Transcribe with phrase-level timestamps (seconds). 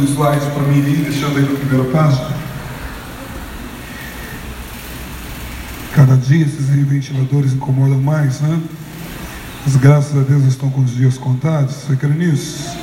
[0.00, 2.30] passando o slide para mim aí, deixando aí na primeira página.
[5.94, 8.60] Cada dia esses ventiladores incomodam mais, né?
[9.64, 11.74] Mas graças a Deus estão com os dias contados.
[11.74, 12.76] Você crê nisso?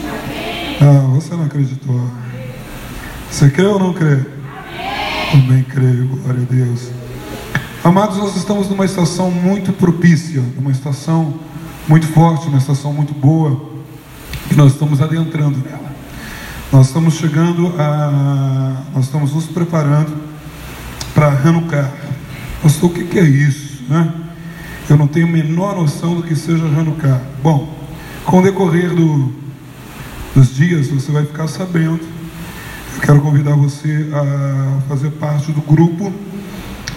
[0.82, 2.00] Ah, você não acreditou.
[3.32, 4.20] Você crê ou não crê?
[5.32, 6.90] Também creio, glória a Deus.
[7.84, 11.34] Amados, nós estamos numa estação muito propícia, numa estação
[11.88, 13.62] muito forte, uma estação muito boa,
[14.52, 15.87] e nós estamos adentrando nela.
[16.70, 18.84] Nós estamos chegando a.
[18.94, 20.12] Nós estamos nos preparando
[21.14, 21.90] para Hanukkah.
[22.62, 23.84] Pastor, o que é isso?
[23.88, 24.14] Né?
[24.90, 27.22] Eu não tenho a menor noção do que seja Hanukkah.
[27.42, 27.74] Bom,
[28.26, 29.34] com o decorrer do,
[30.36, 32.02] dos dias, você vai ficar sabendo.
[32.96, 36.12] Eu quero convidar você a fazer parte do grupo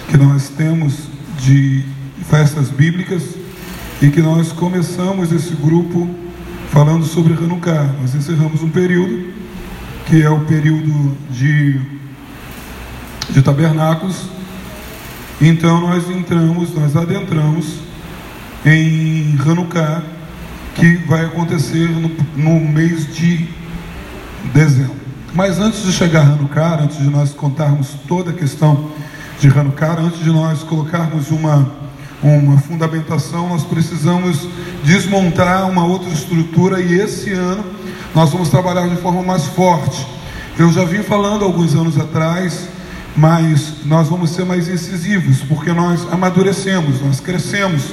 [0.09, 0.95] que nós temos
[1.39, 1.85] de
[2.29, 3.23] festas bíblicas
[4.03, 6.11] e que nós começamos esse grupo
[6.73, 7.95] falando sobre Hanukkah.
[8.01, 9.39] Nós encerramos um período
[10.07, 11.81] que é o período de,
[13.31, 14.29] de tabernáculos.
[15.41, 17.81] Então nós entramos, nós adentramos
[18.65, 20.03] em Hanukkah,
[20.75, 23.49] que vai acontecer no, no mês de
[24.53, 24.97] dezembro.
[25.33, 28.91] Mas antes de chegar a Hanukkah, antes de nós contarmos toda a questão
[29.39, 31.71] de Hanukkah, antes de nós colocarmos uma,
[32.23, 34.47] uma fundamentação, nós precisamos
[34.85, 37.80] desmontar uma outra estrutura e esse ano
[38.15, 40.07] nós vamos trabalhar de forma mais forte.
[40.59, 42.69] Eu já vim falando alguns anos atrás,
[43.17, 47.93] mas nós vamos ser mais incisivos, porque nós amadurecemos, nós crescemos.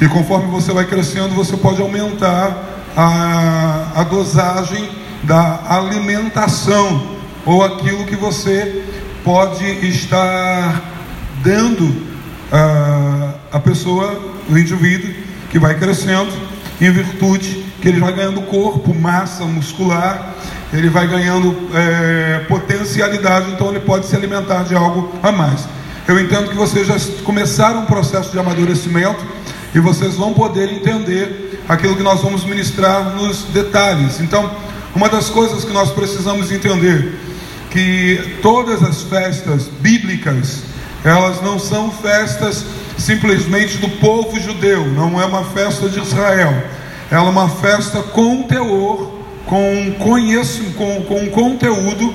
[0.00, 2.56] E conforme você vai crescendo, você pode aumentar
[2.96, 4.88] a, a dosagem
[5.24, 8.84] da alimentação, ou aquilo que você
[9.24, 10.82] pode estar
[11.42, 12.06] dando
[12.52, 15.12] a, a pessoa, o indivíduo
[15.50, 16.32] que vai crescendo
[16.80, 20.34] em virtude que ele vai ganhando corpo, massa muscular,
[20.72, 25.68] ele vai ganhando é, potencialidade, então ele pode se alimentar de algo a mais.
[26.08, 29.24] Eu entendo que vocês já começaram um processo de amadurecimento
[29.72, 34.18] e vocês vão poder entender aquilo que nós vamos ministrar nos detalhes.
[34.18, 34.50] Então,
[34.92, 37.14] uma das coisas que nós precisamos entender
[37.70, 40.64] que todas as festas bíblicas,
[41.04, 42.64] elas não são festas
[42.98, 46.52] simplesmente do povo judeu, não é uma festa de Israel.
[47.10, 49.12] Ela é uma festa com teor,
[49.46, 52.14] com conhecimento, com, com conteúdo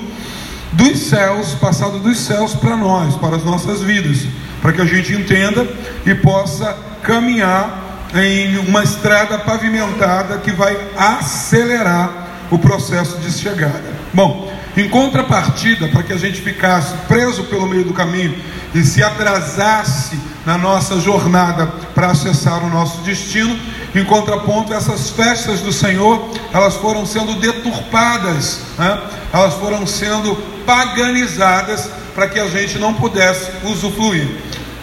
[0.74, 4.26] dos céus, passado dos céus para nós, para as nossas vidas,
[4.62, 5.68] para que a gente entenda
[6.06, 13.82] e possa caminhar em uma estrada pavimentada que vai acelerar o processo de chegada.
[14.14, 18.38] Bom, em contrapartida, para que a gente ficasse preso pelo meio do caminho
[18.74, 23.58] e se atrasasse na nossa jornada para acessar o nosso destino,
[23.94, 29.02] em contraponto, essas festas do Senhor, elas foram sendo deturpadas, né?
[29.34, 30.36] elas foram sendo
[30.66, 34.30] paganizadas para que a gente não pudesse usufruir.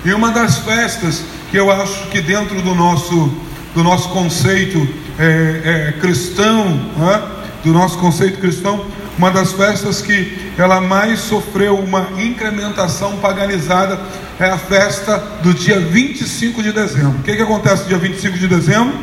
[0.04, 3.32] E uma das festas que eu acho que dentro do nosso,
[3.74, 4.86] do nosso conceito
[5.18, 7.22] é, é, cristão, né?
[7.64, 8.84] do nosso conceito cristão,
[9.18, 13.98] uma das festas que ela mais sofreu uma incrementação paganizada
[14.38, 17.18] é a festa do dia 25 de dezembro.
[17.18, 18.96] O que, que acontece no dia 25 de dezembro?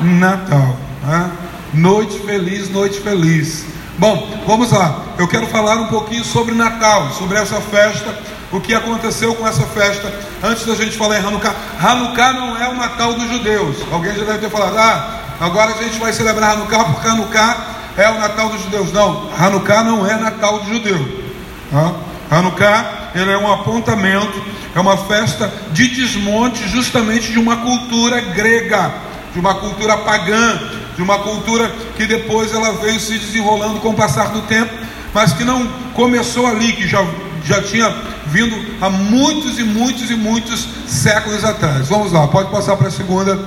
[0.00, 0.76] Natal.
[1.04, 1.30] Né?
[1.74, 3.64] Noite feliz, noite feliz.
[3.98, 5.02] Bom, vamos lá.
[5.18, 8.16] Eu quero falar um pouquinho sobre Natal, sobre essa festa,
[8.52, 10.12] o que aconteceu com essa festa
[10.44, 11.54] antes da gente falar em Hanukkah.
[11.82, 13.76] Hanukkah não é o Natal dos judeus.
[13.90, 18.10] Alguém já deve ter falado, ah, agora a gente vai celebrar Hanukkah porque Hanukkah é
[18.10, 18.92] o Natal dos judeus.
[18.92, 21.26] Não, Hanukkah não é Natal de judeu.
[21.70, 21.92] Tá?
[22.30, 24.42] Hanukkah ele é um apontamento,
[24.74, 28.92] é uma festa de desmonte justamente de uma cultura grega,
[29.32, 30.58] de uma cultura pagã,
[30.94, 34.72] de uma cultura que depois ela veio se desenrolando com o passar do tempo,
[35.14, 37.04] mas que não começou ali, que já,
[37.44, 37.94] já tinha
[38.26, 41.88] vindo há muitos e muitos e muitos séculos atrás.
[41.88, 43.38] Vamos lá, pode passar para a segunda,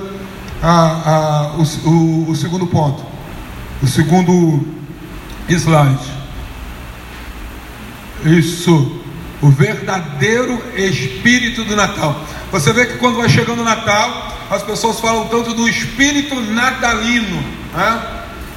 [0.60, 3.09] a, a, o, o, o segundo ponto.
[3.82, 4.66] O segundo
[5.48, 6.20] slide.
[8.24, 9.00] Isso.
[9.40, 12.22] O verdadeiro espírito do Natal.
[12.52, 17.42] Você vê que quando vai chegando o Natal, as pessoas falam tanto do espírito natalino.
[17.72, 18.02] Né?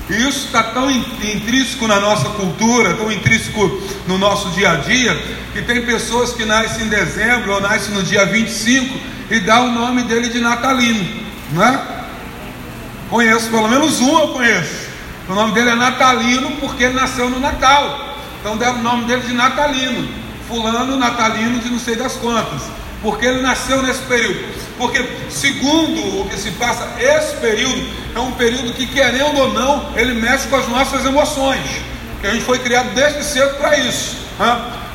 [0.09, 5.15] E isso está tão intrínseco na nossa cultura, tão intrínseco no nosso dia a dia,
[5.53, 8.99] que tem pessoas que nascem em dezembro ou nascem no dia 25
[9.31, 11.07] e dá o nome dele de natalino.
[11.51, 11.81] Né?
[13.09, 14.82] Conheço, pelo menos um eu conheço.
[15.27, 18.15] O nome dele é Natalino porque ele nasceu no Natal.
[18.39, 20.07] Então deram o nome dele de Natalino.
[20.47, 22.61] Fulano Natalino de não sei das quantas.
[23.01, 24.39] Porque ele nasceu nesse período.
[24.77, 27.85] Porque, segundo o que se passa, esse período
[28.15, 31.61] é um período que, querendo ou não, ele mexe com as nossas emoções.
[32.21, 34.17] que a gente foi criado desde cedo para isso.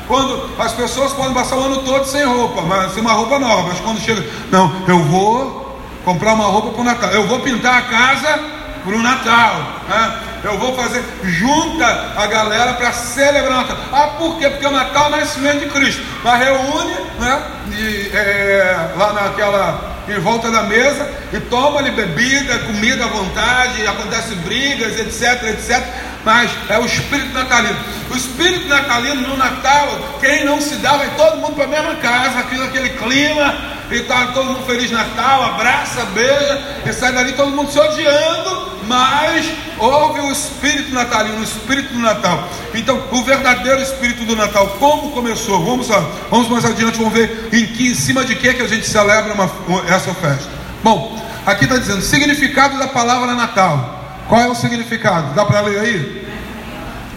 [0.07, 3.67] Quando as pessoas podem passar o ano todo sem roupa, mas sem uma roupa nova,
[3.67, 7.77] mas quando chega, não, eu vou comprar uma roupa para o Natal, eu vou pintar
[7.77, 9.55] a casa para o Natal,
[9.87, 10.19] né?
[10.43, 11.85] eu vou fazer, junta
[12.15, 13.77] a galera para celebrar o Natal.
[13.91, 14.49] Ah, por quê?
[14.49, 16.01] Porque o Natal é o nascimento de Cristo.
[16.23, 17.43] Mas reúne, né?
[17.71, 23.85] E, é, lá naquela, em volta da mesa, e toma ali bebida, comida à vontade,
[23.87, 25.83] acontece brigas, etc, etc.
[26.25, 27.77] Mas é o espírito natalino.
[28.11, 31.95] O espírito natalino no Natal, quem não se dá, vai todo mundo para a mesma
[31.95, 33.55] casa, aquilo, aquele clima,
[33.91, 38.79] e tá todo mundo feliz Natal, abraça, beija, e sai dali todo mundo se odiando,
[38.87, 42.47] mas houve o espírito natalino, o espírito do Natal.
[42.73, 45.63] Então, o verdadeiro espírito do Natal, como começou?
[45.63, 48.67] Vamos lá, vamos mais adiante, vamos ver em, que, em cima de que, que a
[48.67, 49.49] gente celebra uma,
[49.99, 50.49] essa festa.
[50.81, 53.97] Bom, aqui está dizendo significado da palavra Natal.
[54.27, 55.33] Qual é o significado?
[55.33, 56.27] Dá para ler aí?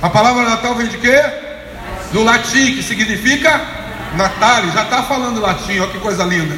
[0.03, 1.23] A palavra Natal vem de quê?
[2.13, 3.61] Do latim, que significa
[4.17, 4.63] Natal.
[4.75, 6.57] Já está falando latim, olha que coisa linda.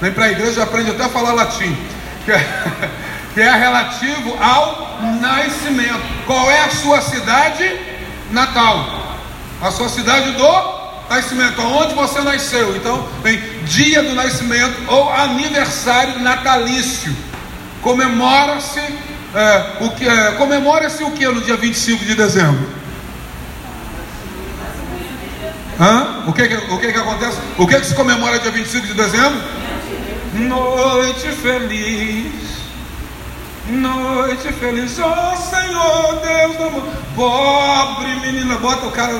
[0.00, 1.76] Vem para a igreja aprende até a falar latim.
[2.24, 2.64] Que é,
[3.34, 6.24] que é relativo ao nascimento.
[6.26, 7.78] Qual é a sua cidade
[8.30, 9.18] natal?
[9.60, 10.75] A sua cidade do
[11.08, 12.76] nascimento, onde você nasceu.
[12.76, 17.14] Então, tem dia do nascimento ou aniversário natalício.
[17.82, 18.80] Comemora-se
[19.34, 22.66] é, o que é, comemora-se o que no dia 25 de dezembro?
[25.78, 26.24] Hã?
[26.26, 27.38] O que, o que, que acontece?
[27.58, 29.38] O que, que se comemora dia 25 de dezembro?
[30.32, 32.45] Noite feliz.
[33.68, 36.82] Noite feliz, oh Senhor Deus do amor.
[37.16, 39.12] Pobre menina, bota o cara,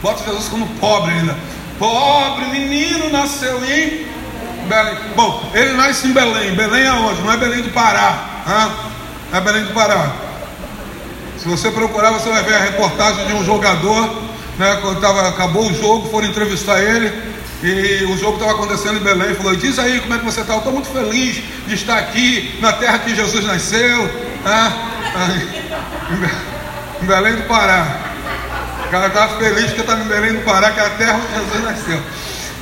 [0.00, 1.36] bota Jesus como pobre ainda.
[1.78, 4.06] Pobre menino nasceu em
[4.68, 4.96] Belém.
[5.16, 6.54] Bom, ele nasce em Belém.
[6.54, 7.22] Belém é onde?
[7.22, 8.42] Não é Belém do Pará.
[8.46, 8.88] Hã?
[9.32, 10.12] é Belém do Pará.
[11.38, 14.22] Se você procurar, você vai ver a reportagem de um jogador,
[14.58, 17.12] né, quando tava, acabou o jogo, foram entrevistar ele,
[17.62, 20.52] e o jogo estava acontecendo em Belém, falou, diz aí como é que você está,
[20.52, 24.04] eu estou muito feliz de estar aqui na terra que Jesus nasceu,
[24.44, 24.72] né?
[27.02, 28.00] em Belém do Pará.
[28.86, 31.34] O cara estava feliz que estava em Belém do Pará, que é a terra onde
[31.34, 32.02] Jesus nasceu.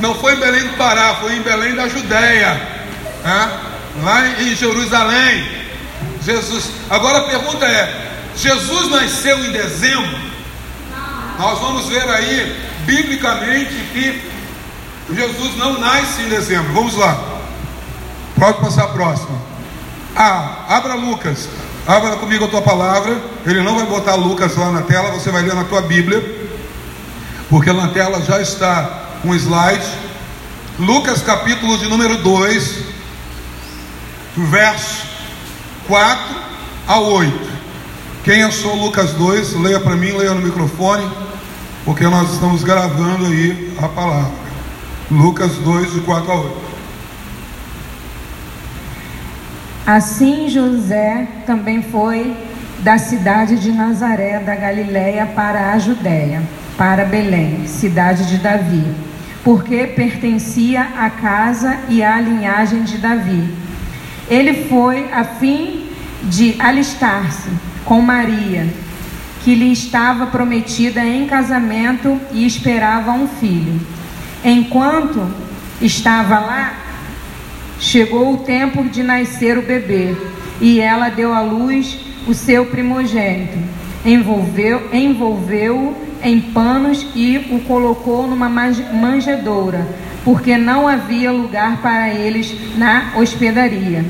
[0.01, 2.55] Não foi em Belém do Pará, foi em Belém da Judéia,
[3.23, 3.51] né?
[4.03, 5.67] lá em Jerusalém.
[6.25, 6.71] Jesus.
[6.91, 10.27] Agora a pergunta é: Jesus nasceu em dezembro?
[11.39, 12.57] Nós vamos ver aí,
[12.87, 14.36] biblicamente, que
[15.13, 16.73] Jesus não nasce em dezembro.
[16.73, 17.23] Vamos lá.
[18.39, 19.39] Pode passar a próxima.
[20.15, 21.49] Ah, abra Lucas.
[21.87, 23.17] Abra comigo a tua palavra.
[23.45, 26.23] Ele não vai botar Lucas lá na tela, você vai ler na tua Bíblia.
[27.49, 29.87] Porque na tela já está um slide.
[30.79, 32.79] Lucas capítulo de número 2,
[34.37, 35.07] verso
[35.87, 36.37] 4
[36.87, 37.57] a 8.
[38.25, 41.09] Quem achou Lucas 2, leia para mim, leia no microfone,
[41.85, 44.46] porque nós estamos gravando aí a palavra.
[45.11, 46.57] Lucas 2, de 4 a 8.
[49.87, 52.37] Assim José também foi
[52.81, 56.43] da cidade de Nazaré da Galiléia para a Judéia,
[56.77, 58.85] para Belém, cidade de Davi,
[59.45, 63.67] porque pertencia à casa e à linhagem de Davi
[64.29, 65.87] ele foi a fim
[66.25, 67.49] de alistar-se
[67.85, 68.67] com Maria,
[69.45, 73.81] que lhe estava prometida em casamento e esperava um filho.
[74.45, 75.27] Enquanto
[75.81, 76.75] estava lá,
[77.79, 80.15] chegou o tempo de nascer o bebê,
[80.61, 83.59] e ela deu à luz o seu primogênito.
[84.05, 89.87] Envolveu, envolveu-o em panos e o colocou numa manjedoura
[90.27, 94.05] porque não havia lugar para eles na hospedaria.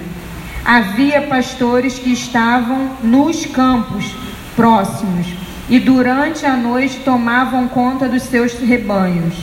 [0.65, 4.17] Havia pastores que estavam nos campos
[4.57, 5.27] próximos
[5.69, 9.35] e durante a noite tomavam conta dos seus rebanhos.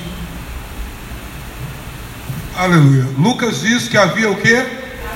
[2.56, 3.08] Aleluia.
[3.18, 4.64] Lucas diz que havia o que?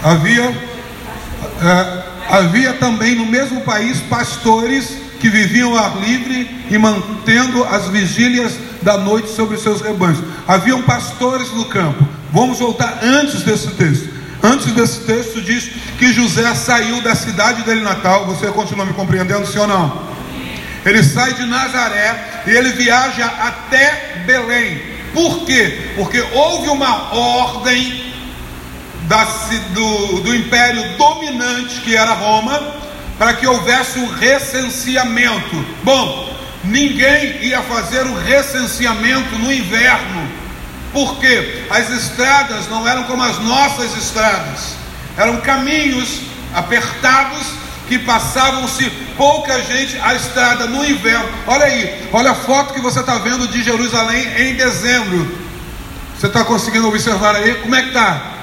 [0.03, 7.63] Havia, é, havia também no mesmo país pastores que viviam ao ar livre e mantendo
[7.63, 10.19] as vigílias da noite sobre seus rebanhos.
[10.47, 12.07] Haviam pastores no campo.
[12.31, 14.09] Vamos voltar antes desse texto.
[14.41, 18.25] Antes desse texto diz que José saiu da cidade dele natal.
[18.27, 20.07] Você continua me compreendendo, sim ou não?
[20.85, 24.96] Ele sai de Nazaré e ele viaja até Belém.
[25.17, 25.93] Por quê?
[25.95, 28.13] Porque houve uma ordem
[29.07, 29.23] da,
[29.73, 32.75] do, do império dominante que era Roma
[33.17, 35.55] para que houvesse um recenseamento.
[35.83, 36.31] Bom,
[36.63, 40.29] ninguém ia fazer o recenseamento no inverno,
[40.93, 44.75] porque as estradas não eram como as nossas estradas,
[45.17, 46.21] eram caminhos
[46.53, 47.53] apertados
[47.87, 51.27] que passavam-se pouca gente à estrada no inverno.
[51.47, 55.47] Olha aí, olha a foto que você está vendo de Jerusalém em dezembro.
[56.17, 57.55] Você está conseguindo observar aí?
[57.55, 58.37] Como é que está?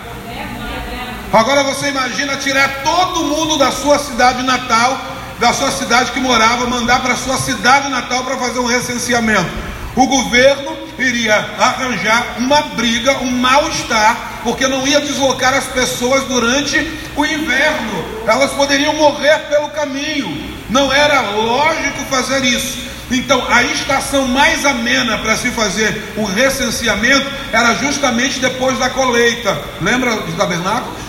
[1.33, 4.97] Agora você imagina tirar todo mundo da sua cidade natal,
[5.41, 9.74] da sua cidade que morava, mandar para a sua cidade natal para fazer um recenseamento.
[9.97, 16.77] O governo iria arranjar uma briga, um mal-estar, porque não ia deslocar as pessoas durante
[17.17, 18.05] o inverno.
[18.27, 20.53] Elas poderiam morrer pelo caminho.
[20.69, 22.83] Não era lógico fazer isso.
[23.11, 29.57] Então, a estação mais amena para se fazer o recenseamento era justamente depois da colheita.
[29.81, 31.05] Lembra dos tabernáculos?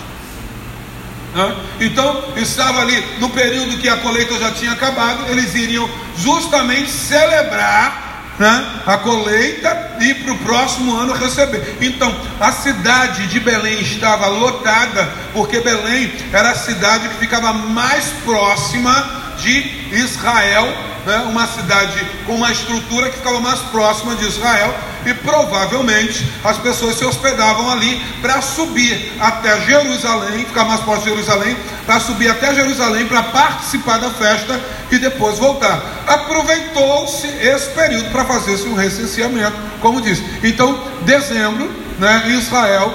[1.80, 8.05] Então, estava ali no período que a colheita já tinha acabado, eles iriam justamente celebrar
[8.38, 11.78] né, a colheita e para o próximo ano receber.
[11.80, 18.04] Então, a cidade de Belém estava lotada, porque Belém era a cidade que ficava mais
[18.24, 20.66] próxima de Israel,
[21.06, 24.74] né, uma cidade com uma estrutura que ficava mais próxima de Israel,
[25.06, 31.10] e provavelmente as pessoas se hospedavam ali para subir até Jerusalém, ficar mais próximo de
[31.10, 35.80] Jerusalém, para subir até Jerusalém para participar da festa e depois voltar.
[36.08, 40.24] Aproveitou-se esse período para fazer-se um recenseamento, como disse.
[40.42, 42.92] Então, dezembro, né, em Israel,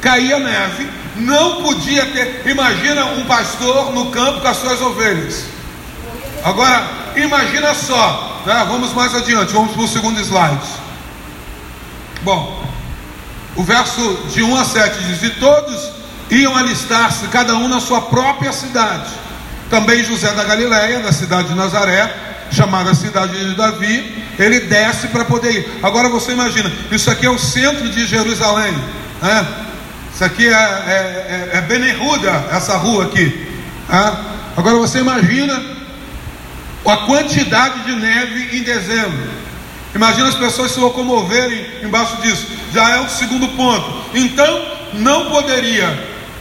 [0.00, 2.42] caía neve, não podia ter.
[2.46, 5.53] Imagina um pastor no campo com as suas ovelhas.
[6.44, 6.86] Agora,
[7.16, 10.60] imagina só, né, vamos mais adiante, vamos para o segundo slide.
[12.22, 12.62] Bom,
[13.56, 15.90] o verso de 1 a 7 diz: E todos
[16.30, 19.10] iam alistar-se, cada um na sua própria cidade.
[19.70, 22.14] Também José da Galiléia, da cidade de Nazaré,
[22.50, 25.80] chamada cidade de Davi, ele desce para poder ir.
[25.82, 28.72] Agora você imagina, isso aqui é o centro de Jerusalém,
[29.22, 29.46] né?
[30.14, 33.48] Isso aqui é, é, é, é Beneruda, essa rua aqui.
[33.88, 34.16] Né?
[34.56, 35.73] Agora você imagina
[36.90, 39.30] a quantidade de neve em dezembro.
[39.94, 42.46] Imagina as pessoas se locomoverem embaixo disso.
[42.72, 44.04] Já é o segundo ponto.
[44.12, 45.86] Então, não poderia,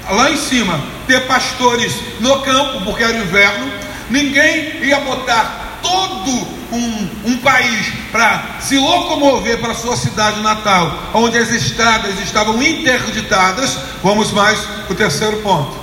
[0.10, 3.72] lá em cima, ter pastores no campo, porque era inverno.
[4.10, 6.32] Ninguém ia botar todo
[6.72, 13.78] um, um país para se locomover para sua cidade natal, onde as estradas estavam interditadas.
[14.04, 14.60] Vamos mais
[14.90, 15.78] o terceiro ponto.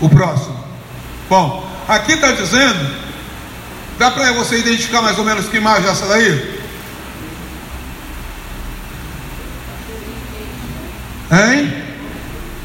[0.00, 0.64] O próximo.
[1.28, 3.06] Bom, aqui está dizendo
[3.98, 6.60] Dá para você identificar mais ou menos que imagem é essa daí?
[11.32, 11.82] Hein?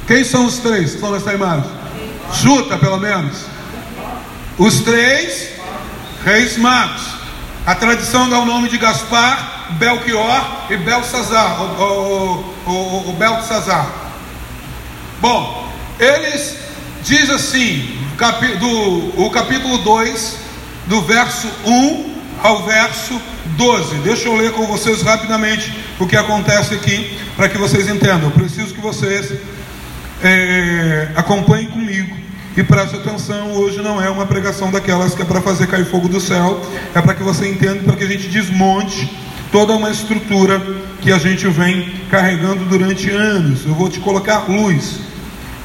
[0.07, 1.69] Quem são os três que estão nessa imagem?
[2.33, 3.45] Chuta, pelo menos.
[4.57, 5.51] Os três
[6.25, 7.01] reis magos.
[7.65, 11.61] A tradição dá o nome de Gaspar, Belchior e Belsazar.
[11.61, 13.89] O, o, o, o Belsazar.
[15.21, 16.57] Bom, eles
[17.03, 18.00] diz assim,
[18.59, 20.37] do, o capítulo 2
[20.87, 23.19] do verso 1 ao verso
[23.57, 23.95] 12.
[23.97, 28.23] Deixa eu ler com vocês rapidamente o que acontece aqui, para que vocês entendam.
[28.23, 29.33] Eu preciso que vocês
[30.23, 32.15] é, acompanhem comigo
[32.55, 33.53] e prestem atenção.
[33.53, 36.61] Hoje não é uma pregação daquelas que é para fazer cair fogo do céu,
[36.93, 39.09] é para que você entenda, para que a gente desmonte
[39.51, 40.61] toda uma estrutura
[41.01, 43.65] que a gente vem carregando durante anos.
[43.65, 44.99] Eu vou te colocar luz,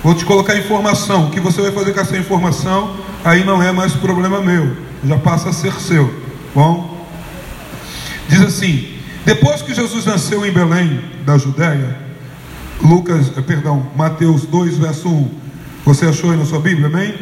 [0.07, 1.27] vou te colocar informação.
[1.27, 5.19] O que você vai fazer com essa informação, aí não é mais problema meu já
[5.19, 6.13] passa a ser seu.
[6.55, 7.05] Bom,
[8.29, 8.89] diz assim:
[9.25, 11.99] depois que Jesus nasceu em Belém, da Judéia,
[12.81, 15.31] Lucas, eh, perdão, Mateus 2, verso 1.
[15.85, 17.13] Você achou aí na sua Bíblia, amém?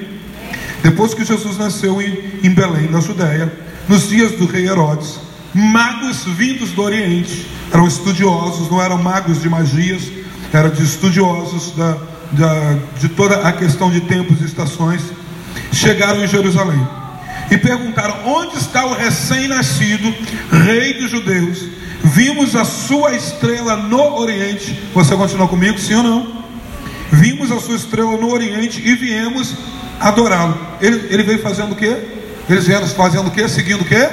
[0.83, 3.51] Depois que Jesus nasceu em, em Belém, da Judéia,
[3.89, 5.19] nos dias do rei Herodes,
[5.55, 10.03] magos vindos do Oriente, eram estudiosos, não eram magos de magias,
[10.53, 11.97] eram de estudiosos da,
[12.33, 15.01] da, de toda a questão de tempos e estações,
[15.73, 16.87] chegaram em Jerusalém
[17.51, 20.15] e perguntaram: Onde está o recém-nascido
[20.65, 21.67] rei dos judeus?
[22.03, 24.79] Vimos a sua estrela no Oriente.
[24.93, 26.45] Você continua comigo, sim ou não?
[27.11, 29.55] Vimos a sua estrela no Oriente e viemos
[30.01, 30.59] adorá-lo.
[30.81, 31.97] Ele, ele veio fazendo o quê?
[32.49, 33.49] Eles vieram fazendo o quê?
[33.49, 34.07] Seguindo o quê?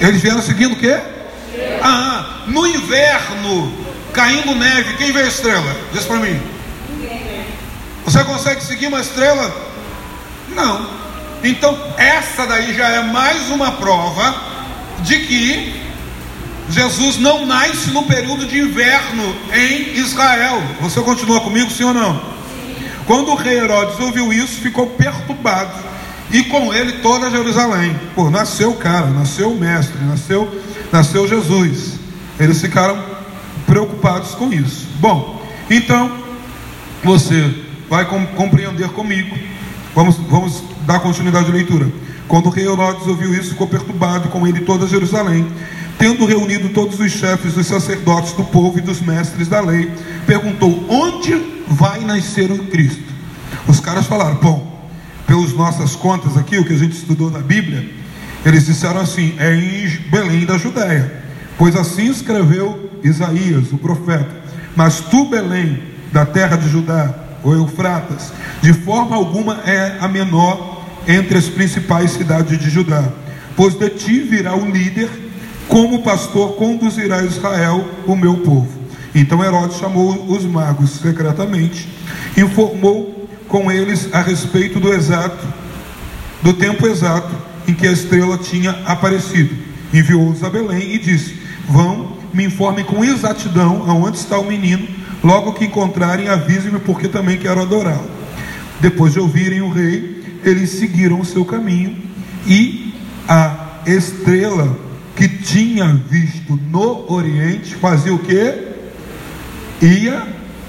[0.00, 0.98] Eles vieram seguindo o quê?
[1.82, 3.72] Ah, no inverno,
[4.12, 5.76] caindo neve, quem vê a estrela?
[5.92, 6.53] Diz para mim.
[8.14, 9.52] Você consegue seguir uma estrela?
[10.54, 10.88] Não.
[11.42, 14.40] Então, essa daí já é mais uma prova
[15.00, 15.74] de que
[16.70, 20.62] Jesus não nasce no período de inverno em Israel.
[20.80, 22.22] Você continua comigo, sim ou não?
[23.04, 25.72] Quando o rei Herodes ouviu isso, ficou perturbado.
[26.30, 27.98] E com ele toda Jerusalém.
[28.14, 31.98] Pô, nasceu o cara, nasceu o mestre, nasceu, nasceu Jesus.
[32.38, 32.96] Eles ficaram
[33.66, 34.86] preocupados com isso.
[35.00, 36.22] Bom, então
[37.02, 37.63] você
[37.94, 39.36] vai compreender comigo
[39.94, 41.86] Vamos, vamos dar continuidade à leitura.
[42.26, 45.46] Quando o rei Herodes ouviu isso, ficou perturbado com ele toda Jerusalém.
[45.96, 49.88] Tendo reunido todos os chefes dos sacerdotes do povo e dos mestres da lei,
[50.26, 53.04] perguntou: Onde vai nascer o Cristo?
[53.68, 54.88] Os caras falaram: Bom,
[55.28, 57.88] pelas nossas contas aqui, o que a gente estudou na Bíblia,
[58.44, 61.22] eles disseram assim: É em Belém da Judéia.
[61.56, 64.42] Pois assim escreveu Isaías, o profeta:
[64.74, 65.80] Mas tu, Belém,
[66.12, 68.32] da terra de Judá, ou Eufratas,
[68.62, 73.04] de forma alguma é a menor entre as principais cidades de Judá,
[73.54, 75.10] pois de ti virá o líder,
[75.68, 78.68] como pastor conduzirá Israel, o meu povo.
[79.14, 81.88] Então Herodes chamou os magos secretamente,
[82.36, 85.46] informou com eles a respeito do exato,
[86.42, 87.32] do tempo exato
[87.68, 89.54] em que a estrela tinha aparecido.
[89.92, 94.86] Enviou-os a Belém e disse: Vão, me informem com exatidão aonde está o menino
[95.24, 98.10] Logo que encontrarem, avisem-me, porque também quero adorá-lo.
[98.78, 101.96] Depois de ouvirem o rei, eles seguiram o seu caminho
[102.46, 102.92] e
[103.26, 104.78] a estrela
[105.16, 108.74] que tinha visto no Oriente fazia o que?
[109.80, 110.26] Ia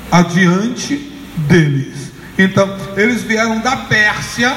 [0.09, 2.11] adiante deles.
[2.37, 4.55] Então, eles vieram da Pérsia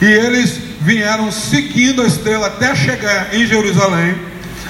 [0.00, 4.14] e eles vieram seguindo a estrela até chegar em Jerusalém.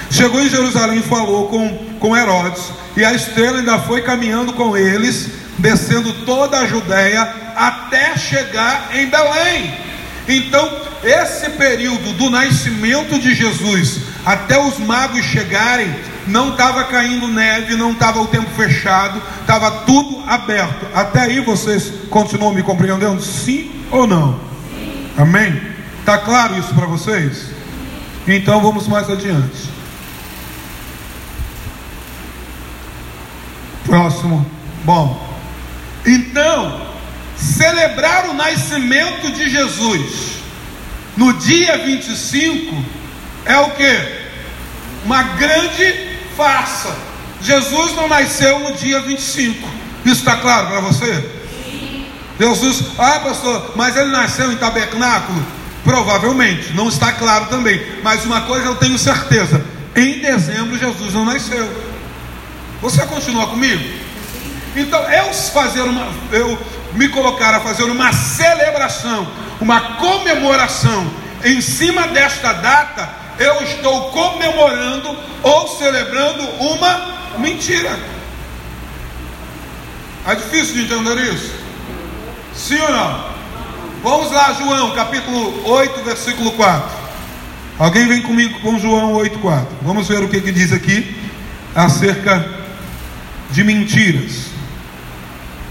[0.09, 4.75] Chegou em Jerusalém e falou com, com Herodes e a estrela ainda foi caminhando com
[4.75, 7.21] eles, descendo toda a Judéia
[7.55, 9.73] até chegar em Belém.
[10.27, 10.69] Então,
[11.03, 15.89] esse período do nascimento de Jesus até os magos chegarem,
[16.27, 20.85] não estava caindo neve, não estava o tempo fechado, estava tudo aberto.
[20.93, 23.21] Até aí vocês continuam me compreendendo?
[23.21, 24.37] Sim ou não?
[24.69, 25.09] Sim.
[25.17, 25.61] Amém?
[26.01, 27.45] Está claro isso para vocês?
[28.27, 29.76] Então vamos mais adiante.
[33.87, 34.45] Próximo.
[34.83, 35.27] Bom,
[36.05, 36.87] então,
[37.37, 40.37] celebrar o nascimento de Jesus
[41.15, 42.83] no dia 25
[43.45, 43.99] é o que?
[45.05, 46.95] Uma grande farsa.
[47.41, 49.67] Jesus não nasceu no dia 25.
[50.05, 51.29] Isso está claro para você?
[52.39, 55.43] Jesus, ah, pastor, mas ele nasceu em tabernáculo?
[55.83, 57.81] Provavelmente, não está claro também.
[58.03, 59.63] Mas uma coisa eu tenho certeza:
[59.95, 61.86] em dezembro Jesus não nasceu.
[62.81, 63.83] Você continua comigo?
[64.75, 66.57] Então, eu fazer uma, eu
[66.93, 69.27] me colocar a fazer uma celebração,
[69.59, 71.09] uma comemoração
[71.43, 73.09] em cima desta data,
[73.39, 77.97] eu estou comemorando ou celebrando uma mentira.
[80.27, 81.53] É difícil de entender isso?
[82.53, 83.37] Sim ou não?
[84.03, 86.89] Vamos lá, João, capítulo 8, versículo 4.
[87.79, 89.67] Alguém vem comigo com João 8, 4.
[89.81, 91.15] Vamos ver o que, que diz aqui
[91.75, 92.66] acerca
[93.51, 94.47] de mentiras.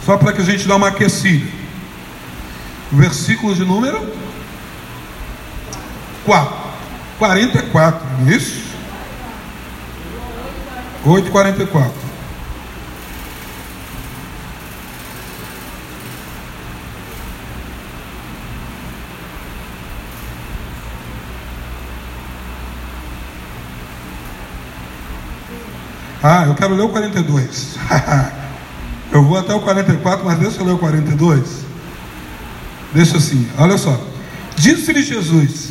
[0.05, 1.47] Só para que a gente dê uma aquecida.
[2.93, 4.15] Versículo de número
[6.25, 6.67] 4.
[7.19, 8.67] 44, não é isso?
[11.05, 12.06] 8,44.
[26.29, 27.77] Ah, eu quero ler o 42.
[29.12, 31.65] eu vou até o 44, mas deixa eu ler o 42.
[32.93, 33.97] Deixa assim, olha só.
[34.57, 35.69] Disse-lhe Jesus: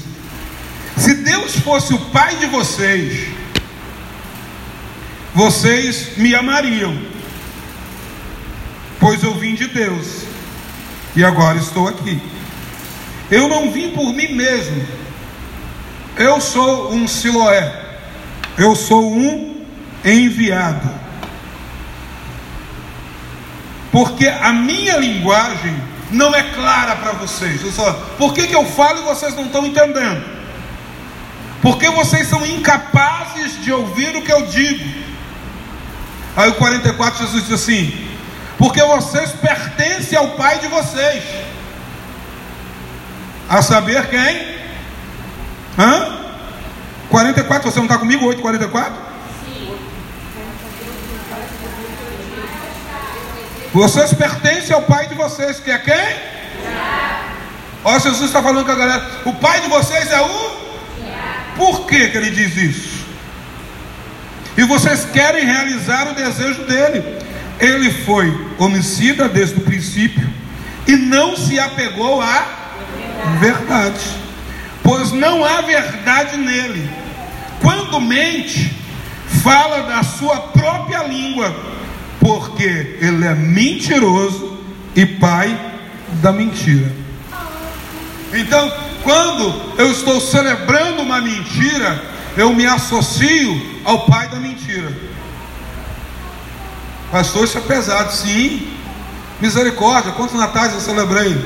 [0.96, 3.28] Se Deus fosse o Pai de vocês,
[5.34, 6.98] vocês me amariam,
[8.98, 10.22] pois eu vim de Deus
[11.18, 12.22] e agora estou aqui.
[13.30, 14.88] Eu não vim por mim mesmo,
[16.16, 17.98] eu sou um Siloé,
[18.58, 19.55] eu sou um
[20.14, 20.90] enviado.
[23.92, 25.76] Porque a minha linguagem
[26.12, 27.62] não é clara para vocês.
[27.74, 30.24] Só, por que, que eu falo e vocês não estão entendendo?
[31.62, 35.06] Porque vocês são incapazes de ouvir o que eu digo.
[36.36, 38.08] Aí o 44 Jesus diz assim:
[38.58, 41.24] Porque vocês pertencem ao Pai de vocês.
[43.48, 44.56] A saber quem?
[45.78, 46.20] Hã?
[47.10, 48.26] 44, você não está comigo?
[48.26, 48.42] 8,
[53.76, 56.16] Vocês pertencem ao pai de vocês, que é quem?
[57.84, 59.06] Olha, Jesus está falando com a galera.
[59.26, 60.52] O pai de vocês é o?
[61.58, 63.06] Por que, que ele diz isso?
[64.58, 67.20] E vocês querem realizar o desejo dele.
[67.60, 70.26] Ele foi homicida desde o princípio
[70.88, 72.46] e não se apegou à
[73.42, 74.06] verdade,
[74.84, 76.90] pois não há verdade nele.
[77.62, 78.74] Quando mente,
[79.44, 81.75] fala da sua própria língua
[82.26, 84.58] porque ele é mentiroso
[84.96, 85.56] e pai
[86.24, 86.92] da mentira.
[88.34, 92.04] Então, quando eu estou celebrando uma mentira,
[92.36, 94.92] eu me associo ao pai da mentira.
[97.12, 98.70] Pastor, isso é pesado, sim.
[99.40, 101.38] Misericórdia, quantos natais eu celebrei?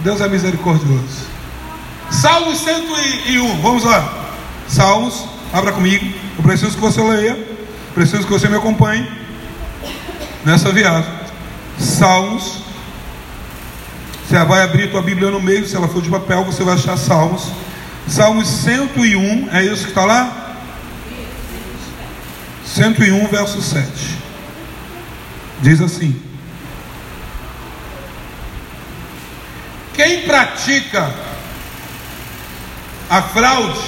[0.00, 1.26] Deus é misericordioso.
[2.10, 4.26] Salmos 101, vamos lá.
[4.68, 6.04] Salmos, abra comigo.
[6.36, 7.38] Eu preciso que você leia,
[7.94, 9.21] preciso que você me acompanhe
[10.44, 11.10] nessa viagem.
[11.78, 12.62] Salmos.
[14.26, 16.96] Você vai abrir tua Bíblia no meio, se ela for de papel, você vai achar
[16.96, 17.50] Salmos.
[18.08, 20.56] Salmos 101, é isso que está lá?
[22.64, 23.88] 101, verso 7.
[25.60, 26.20] Diz assim:
[29.94, 31.12] Quem pratica
[33.08, 33.78] a fraude,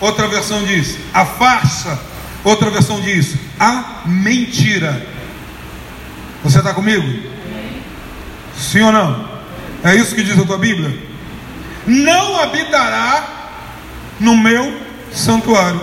[0.00, 1.98] outra versão diz, a farsa,
[2.42, 5.15] outra versão diz, a mentira.
[6.46, 7.04] Você está comigo?
[8.56, 9.28] Sim ou não?
[9.82, 10.96] É isso que diz a tua Bíblia?
[11.84, 13.50] Não habitará
[14.20, 14.80] no meu
[15.12, 15.80] santuário.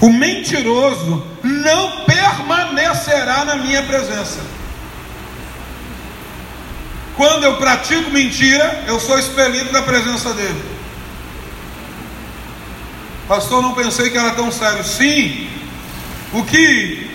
[0.00, 4.40] O mentiroso não permanecerá na minha presença.
[7.14, 10.64] Quando eu pratico mentira, eu sou expelido da presença dele.
[13.28, 14.82] Pastor, não pensei que era tão sério.
[14.82, 15.46] Sim,
[16.32, 17.07] o que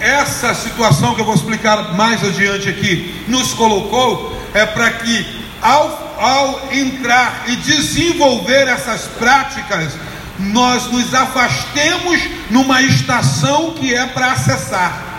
[0.00, 6.16] essa situação que eu vou explicar mais adiante aqui nos colocou é para que ao,
[6.18, 9.92] ao entrar e desenvolver essas práticas,
[10.38, 12.18] nós nos afastemos
[12.50, 15.10] numa estação que é para acessar.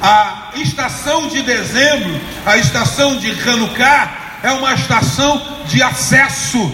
[0.00, 6.72] A estação de dezembro, a estação de Hanukkah, é uma estação de acesso,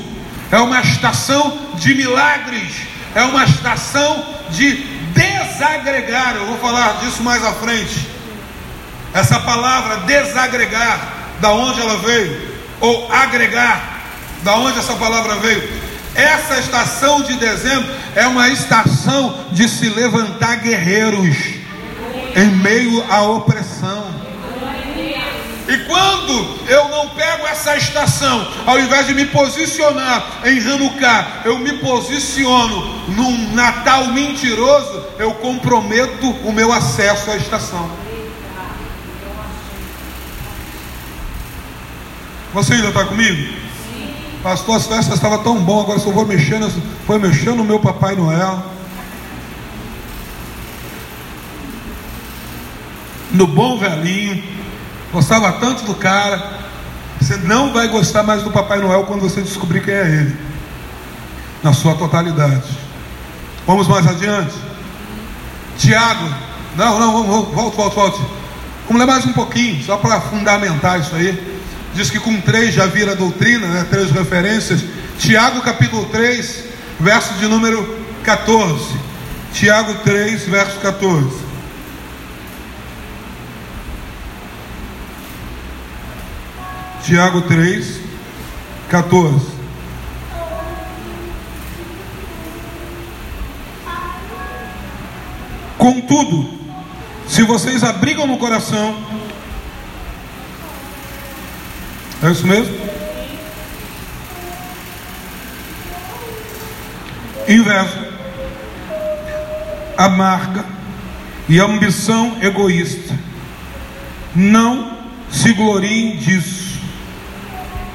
[0.50, 2.72] é uma estação de milagres,
[3.14, 6.36] é uma estação de desagregar.
[6.36, 8.08] Eu vou falar disso mais à frente.
[9.12, 10.98] Essa palavra desagregar,
[11.40, 14.02] da onde ela veio, ou agregar,
[14.42, 15.84] da onde essa palavra veio.
[16.14, 21.36] Essa estação de dezembro é uma estação de se levantar guerreiros
[22.36, 24.03] em meio à opressão.
[25.66, 31.58] E quando eu não pego essa estação, ao invés de me posicionar em Hanukkah, eu
[31.58, 37.90] me posiciono num Natal mentiroso, eu comprometo o meu acesso à estação.
[42.52, 43.64] Você ainda está comigo?
[44.42, 46.70] Pastor, as festas estavam tão bom, agora só vou mexendo,
[47.06, 48.74] foi mexendo no meu Papai Noel.
[53.34, 54.42] no bom velhinho,
[55.14, 56.64] gostava tanto do cara.
[57.20, 60.36] Você não vai gostar mais do Papai Noel quando você descobrir quem é ele,
[61.62, 62.64] na sua totalidade.
[63.66, 64.54] Vamos mais adiante.
[65.78, 66.28] Tiago,
[66.76, 68.20] não, não, vamos, volte, volte, volte.
[68.86, 71.62] Vamos ler mais um pouquinho, só para fundamentar isso aí.
[71.94, 73.86] Diz que com três já vira doutrina, né?
[73.88, 74.84] três referências.
[75.18, 76.64] Tiago capítulo 3,
[76.98, 78.84] verso de número 14.
[79.52, 81.43] Tiago 3, verso 14.
[87.04, 88.00] Tiago 3,
[88.88, 89.46] 14.
[95.76, 96.48] Contudo,
[97.28, 98.96] se vocês abrigam no coração,
[102.22, 102.74] é isso mesmo?
[107.46, 108.12] Inveja,
[109.98, 110.64] amarga
[111.50, 113.14] e ambição egoísta,
[114.34, 114.96] não
[115.30, 116.63] se gloriem disso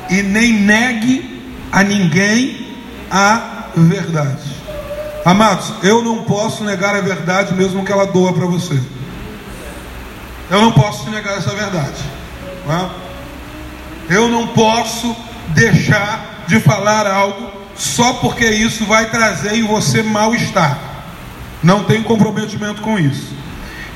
[0.09, 1.41] e nem negue
[1.71, 2.67] a ninguém
[3.11, 4.59] a verdade.
[5.25, 8.79] Amados, eu não posso negar a verdade mesmo que ela doa para você.
[10.49, 12.01] Eu não posso negar essa verdade.
[12.65, 12.89] Não é?
[14.09, 15.15] Eu não posso
[15.49, 20.77] deixar de falar algo só porque isso vai trazer em você mal-estar.
[21.61, 23.33] Não tem comprometimento com isso.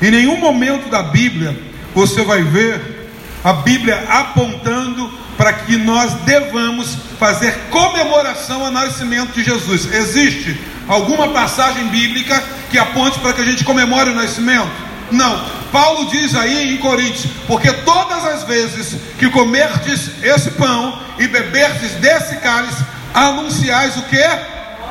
[0.00, 1.58] Em nenhum momento da Bíblia
[1.94, 3.10] você vai ver
[3.42, 9.92] a Bíblia apontando para que nós devamos fazer comemoração ao nascimento de Jesus.
[9.92, 14.70] Existe alguma passagem bíblica que aponte para que a gente comemore o nascimento?
[15.10, 15.64] Não.
[15.72, 21.92] Paulo diz aí em Coríntios: porque todas as vezes que comerdes esse pão e beberdes
[21.92, 24.22] desse cálice, anunciais o que?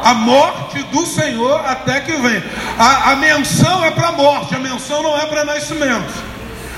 [0.03, 2.43] A morte do Senhor até que venha.
[2.77, 6.32] A, a menção é para a morte, a menção não é para nascimento.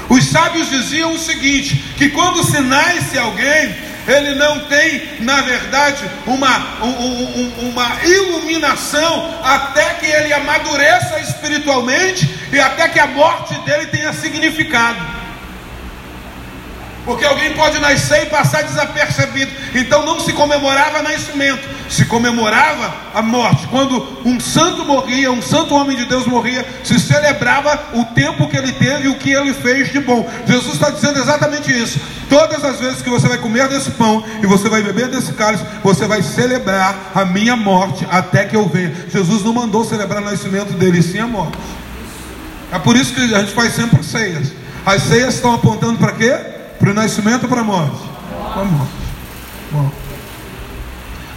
[0.10, 3.76] Os sábios diziam o seguinte: que quando se nasce alguém,
[4.08, 12.60] ele não tem, na verdade, uma, um, uma iluminação até que ele amadureça espiritualmente e
[12.60, 15.25] até que a morte dele tenha significado.
[17.06, 19.52] Porque alguém pode nascer e passar desapercebido.
[19.76, 23.68] Então não se comemorava nascimento, se comemorava a morte.
[23.68, 28.58] Quando um santo morria, um santo homem de Deus morria, se celebrava o tempo que
[28.58, 30.28] ele teve e o que ele fez de bom.
[30.48, 32.00] Jesus está dizendo exatamente isso.
[32.28, 35.63] Todas as vezes que você vai comer desse pão e você vai beber desse cálice,
[35.84, 38.91] você vai celebrar a minha morte até que eu venha.
[39.10, 41.56] Jesus não mandou celebrar o nascimento dele, sim a morte.
[42.72, 44.52] É por isso que a gente faz sempre ceias.
[44.84, 46.55] As ceias estão apontando para quê?
[46.86, 47.98] Para o nascimento ou para a morte?
[48.54, 48.91] Para a morte.
[49.71, 49.91] Bom.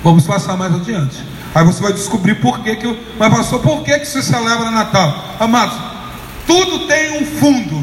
[0.04, 1.24] Vamos passar mais adiante.
[1.54, 5.24] Aí você vai descobrir por que, que mas pastor, por que, que se celebra Natal?
[5.40, 5.74] Amados,
[6.46, 7.82] tudo tem um fundo.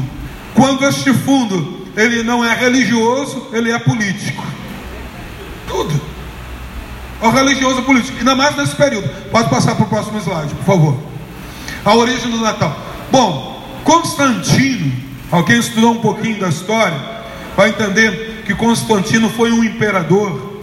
[0.54, 4.44] Quando este fundo ele não é religioso, ele é político.
[5.66, 6.00] Tudo.
[7.20, 8.16] O religioso político.
[8.16, 9.08] Ainda mais nesse período.
[9.32, 10.96] Pode passar para o próximo slide, por favor.
[11.84, 12.78] A origem do Natal.
[13.10, 14.92] Bom, Constantino,
[15.32, 17.15] alguém estudou um pouquinho da história,
[17.56, 20.62] vai entender que Constantino foi um imperador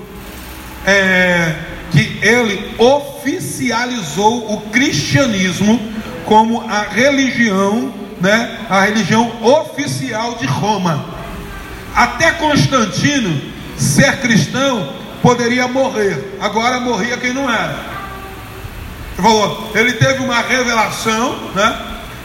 [0.85, 1.55] é,
[1.91, 5.91] que ele oficializou o cristianismo
[6.25, 11.05] como a religião, né, a religião oficial de Roma.
[11.95, 13.41] Até Constantino
[13.77, 16.37] ser cristão poderia morrer.
[16.39, 17.93] Agora morria quem não era.
[19.13, 21.81] Ele falou, ele teve uma revelação, né?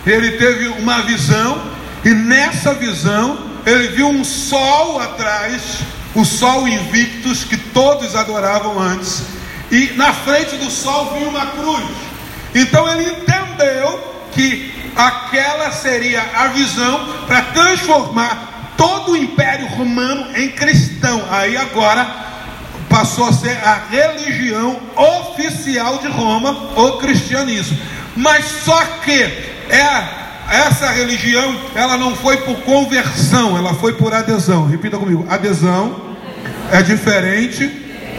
[0.06, 1.60] Ele teve uma visão
[2.04, 5.80] e nessa visão ele viu um sol atrás,
[6.14, 9.22] o sol invictus que todos adoravam antes,
[9.70, 11.84] e na frente do sol viu uma cruz.
[12.54, 20.48] Então ele entendeu que aquela seria a visão para transformar todo o Império Romano em
[20.48, 21.22] cristão.
[21.30, 22.06] Aí agora
[22.88, 27.76] passou a ser a religião oficial de Roma, o cristianismo.
[28.16, 29.22] Mas só que
[29.68, 34.66] é essa religião, ela não foi por conversão, ela foi por adesão.
[34.66, 36.16] Repita comigo: adesão
[36.72, 37.66] é diferente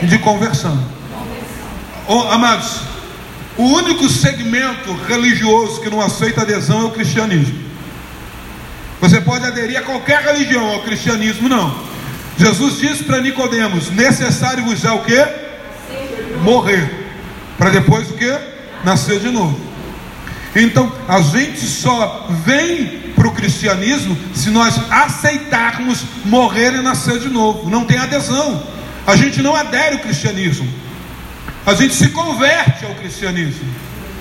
[0.04, 0.78] de conversão.
[2.08, 2.82] Oh, amados,
[3.58, 7.70] o único segmento religioso que não aceita adesão é o cristianismo.
[9.02, 11.74] Você pode aderir a qualquer religião, ao cristianismo não.
[12.38, 15.26] Jesus disse para Nicodemos: necessário vos é o que?
[16.42, 16.89] Morrer.
[17.58, 18.34] Para depois o que?
[18.84, 19.68] Nascer de novo.
[20.56, 27.30] Então, a gente só vem para o cristianismo se nós aceitarmos morrer e nascer de
[27.30, 27.70] novo.
[27.70, 28.64] Não tem adesão.
[29.06, 30.68] A gente não adere ao cristianismo.
[31.66, 33.68] A gente se converte ao cristianismo.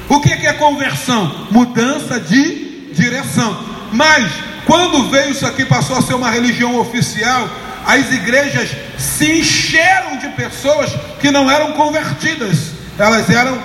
[0.08, 1.46] O que é conversão?
[1.50, 3.58] Mudança de direção.
[3.92, 4.30] Mas,
[4.66, 7.48] quando veio isso aqui, passou a ser uma religião oficial,
[7.86, 12.72] as igrejas se encheram de pessoas que não eram convertidas.
[12.98, 13.58] Elas eram,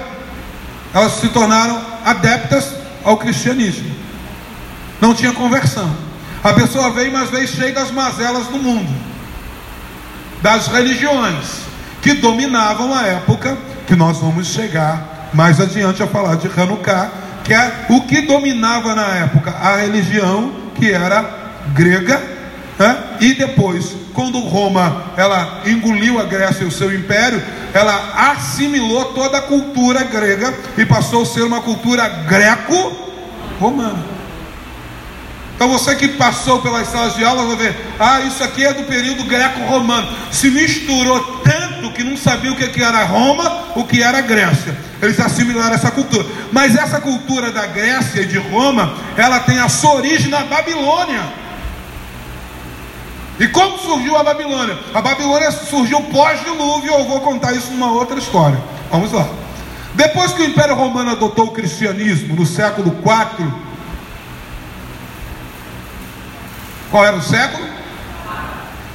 [0.93, 3.91] elas se tornaram adeptas ao cristianismo.
[5.01, 5.93] Não tinha conversão.
[6.43, 8.93] A pessoa veio, mas veio cheia das mazelas do mundo,
[10.41, 11.63] das religiões
[12.01, 17.09] que dominavam a época, que nós vamos chegar mais adiante a falar de Hanukkah,
[17.43, 21.25] que é o que dominava na época a religião que era
[21.73, 22.21] grega,
[22.77, 22.97] né?
[23.21, 27.41] e depois, quando Roma ela engoliu a Grécia e o seu império,
[27.73, 34.13] ela assimilou toda a cultura grega e passou a ser uma cultura greco-romana.
[35.55, 38.83] Então você que passou pelas salas de aula vai ver, ah, isso aqui é do
[38.83, 40.07] período greco-romano.
[40.31, 44.75] Se misturou tanto que não sabia o que era Roma, o que era Grécia.
[45.01, 46.25] Eles assimilaram essa cultura.
[46.51, 51.42] Mas essa cultura da Grécia e de Roma, ela tem a sua origem na Babilônia.
[53.39, 54.77] E como surgiu a Babilônia?
[54.93, 58.61] A Babilônia surgiu pós-dilúvio, eu vou contar isso numa outra história.
[58.91, 59.27] Vamos lá.
[59.95, 63.51] Depois que o Império Romano adotou o cristianismo no século IV,
[66.91, 67.67] qual era o século?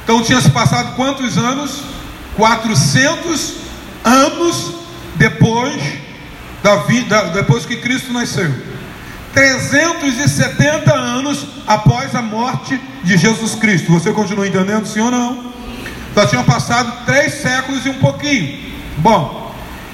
[0.03, 1.83] Então tinha se passado quantos anos?
[2.35, 3.55] 400
[4.03, 4.73] anos
[5.15, 5.81] depois
[6.63, 8.51] da vida, depois que Cristo nasceu.
[9.33, 13.91] 370 anos após a morte de Jesus Cristo.
[13.91, 15.53] Você continua entendendo, sim ou não?
[16.15, 18.57] Já tinham passado três séculos e um pouquinho.
[18.97, 19.53] Bom,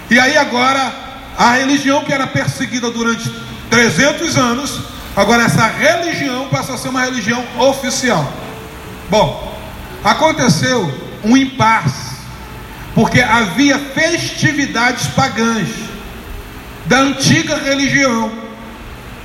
[0.09, 1.05] e aí agora
[1.37, 3.29] a religião que era perseguida durante
[3.69, 4.79] 300 anos,
[5.15, 8.31] agora essa religião passa a ser uma religião oficial.
[9.09, 9.55] Bom,
[10.03, 10.91] aconteceu
[11.23, 12.15] um impasse,
[12.93, 15.67] porque havia festividades pagãs
[16.85, 18.31] da antiga religião,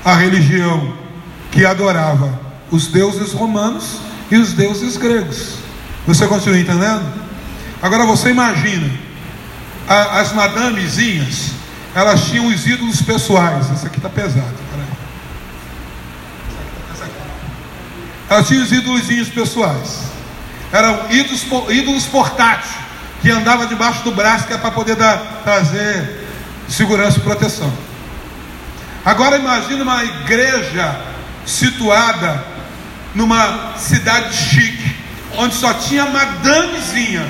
[0.05, 0.95] a religião
[1.51, 2.39] que adorava
[2.71, 3.99] os deuses romanos
[4.31, 5.57] e os deuses gregos.
[6.07, 7.05] Você continua entendendo?
[7.83, 8.91] Agora você imagina,
[9.89, 11.53] a, as madamezinhas,
[11.95, 13.71] elas tinham os ídolos pessoais.
[13.71, 14.71] Essa aqui está pesado,
[18.29, 20.03] Elas tinham os ídolos pessoais.
[20.73, 22.71] Eram ídolos, ídolos portáteis,
[23.21, 26.29] que andava debaixo do braço, que é para poder dar, trazer
[26.69, 27.89] segurança e proteção.
[29.05, 31.01] Agora imagine uma igreja
[31.47, 32.45] situada
[33.15, 34.97] numa cidade chique,
[35.37, 37.27] onde só tinha madamezinha.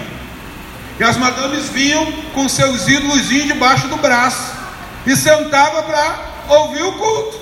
[0.98, 4.52] E as madames vinham com seus ídolos debaixo do braço
[5.06, 7.40] e sentava para ouvir o culto.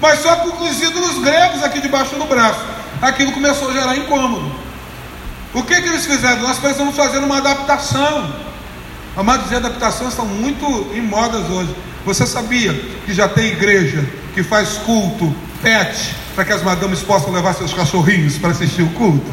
[0.00, 2.60] Mas só com os ídolos gregos aqui debaixo do braço.
[3.00, 4.54] Aquilo começou a gerar incômodo.
[5.52, 6.42] O que, que eles fizeram?
[6.42, 8.32] Nós precisamos fazer uma adaptação.
[9.16, 11.74] Amados, e adaptações estão muito em modas hoje.
[12.04, 12.72] Você sabia
[13.06, 17.72] que já tem igreja que faz culto pet para que as madames possam levar seus
[17.72, 19.24] cachorrinhos para assistir o culto?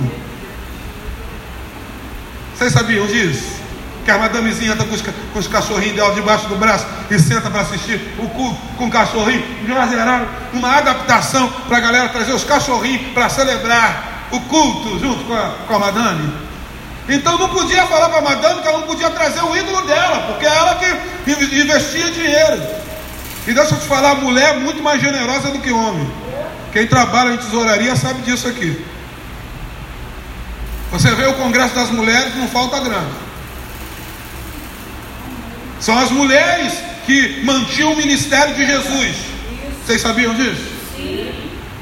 [2.55, 3.59] Vocês sabiam disso?
[4.05, 7.49] Que a madamezinha anda com os, com os cachorrinhos dela debaixo do braço e senta
[7.49, 9.43] para assistir o culto com o cachorrinho.
[9.67, 15.23] Já geraram uma adaptação para a galera trazer os cachorrinhos para celebrar o culto junto
[15.23, 16.50] com a, com a madame.
[17.09, 20.27] Então não podia falar para a madame que ela não podia trazer o ídolo dela,
[20.27, 20.85] porque é ela que
[21.57, 22.61] investia dinheiro.
[23.47, 26.09] E deixa eu te falar, a mulher é muito mais generosa do que homem.
[26.71, 28.85] Quem trabalha em tesouraria sabe disso aqui.
[30.91, 33.09] Você vê o Congresso das Mulheres, não falta grana.
[35.79, 36.73] São as mulheres
[37.05, 39.15] que mantinham o ministério de Jesus.
[39.83, 40.69] Vocês sabiam disso?
[40.95, 41.33] Sim.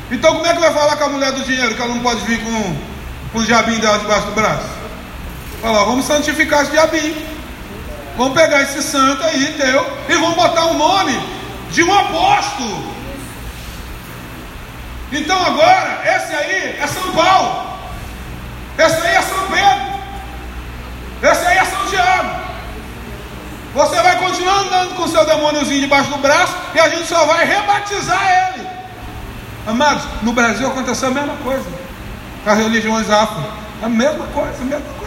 [0.09, 2.21] Então como é que vai falar com a mulher do dinheiro que ela não pode
[2.21, 2.77] vir com,
[3.33, 4.78] com o diabinho dela debaixo do braço?
[5.61, 7.15] Fala, vamos santificar esse diabinho.
[8.17, 11.19] Vamos pegar esse santo aí teu e vamos botar o nome
[11.71, 12.93] de um apóstolo.
[15.11, 17.69] Então agora, esse aí é São Paulo.
[18.77, 19.99] Esse aí é São Pedro.
[21.31, 22.49] Esse aí é São Tiago.
[23.73, 27.25] Você vai continuar andando com o seu demôniozinho debaixo do braço e a gente só
[27.25, 28.67] vai rebatizar ele.
[29.67, 31.69] Amados, no Brasil aconteceu a mesma coisa.
[32.43, 33.43] Com as religiões afro.
[33.81, 34.98] A mesma coisa, a mesma coisa.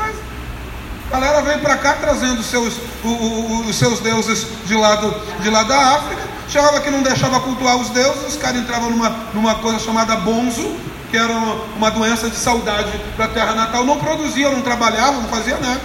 [1.13, 5.51] A galera veio para cá trazendo seus, o, o, os seus deuses de lado, de
[5.51, 6.23] lá da África.
[6.49, 10.75] Chegava que não deixava cultuar os deuses, os caras entravam numa, numa coisa chamada bonzo,
[11.11, 11.33] que era
[11.77, 15.81] uma doença de saudade para a terra natal, não produziam, não trabalhavam, não faziam nada.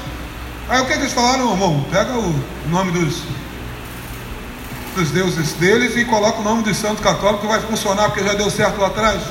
[0.69, 1.85] Aí o que, que eles falaram, irmão?
[1.91, 3.21] Pega o nome dos,
[4.95, 8.33] dos deuses deles e coloca o nome dos santos católicos que vai funcionar porque já
[8.33, 9.21] deu certo lá atrás.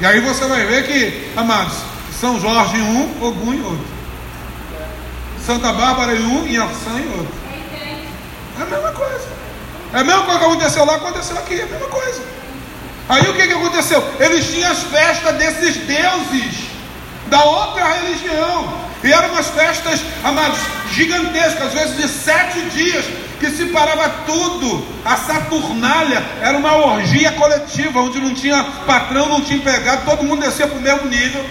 [0.00, 1.74] E aí você vai ver que, amados,
[2.20, 3.86] São Jorge em um, Ogum em outro.
[5.46, 7.34] Santa Bárbara em um Arsã em outro.
[8.58, 9.28] É a mesma coisa.
[9.94, 12.22] É a mesma coisa que aconteceu lá, aconteceu aqui, é a mesma coisa.
[13.08, 14.04] Aí o que, que aconteceu?
[14.20, 16.68] Eles tinham as festas desses deuses
[17.28, 18.70] da outra religião.
[19.02, 20.58] E eram umas festas, amados,
[20.92, 23.06] gigantescas, às vezes de sete dias,
[23.40, 24.86] que se parava tudo.
[25.06, 30.42] A Saturnália era uma orgia coletiva, onde não tinha patrão, não tinha empregado, todo mundo
[30.42, 31.42] descia para o mesmo nível.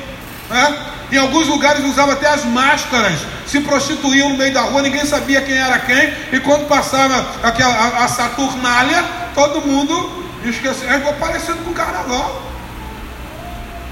[0.50, 0.78] Né?
[1.12, 5.42] Em alguns lugares usava até as máscaras, se prostituíam no meio da rua, ninguém sabia
[5.42, 11.14] quem era quem, e quando passava aquela, a, a Saturnália, todo mundo esqueci, é igual
[11.16, 12.44] parecido com o carnaval.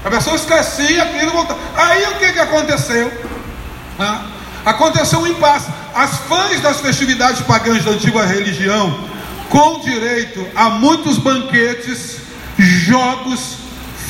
[0.04, 1.58] A pessoa esquecia aquilo voltava.
[1.76, 3.12] Aí o que, que aconteceu?
[3.98, 4.26] Ah,
[4.64, 5.70] aconteceu um impasse.
[5.94, 9.08] As fãs das festividades pagãs da antiga religião,
[9.48, 12.18] com direito a muitos banquetes,
[12.56, 13.56] jogos,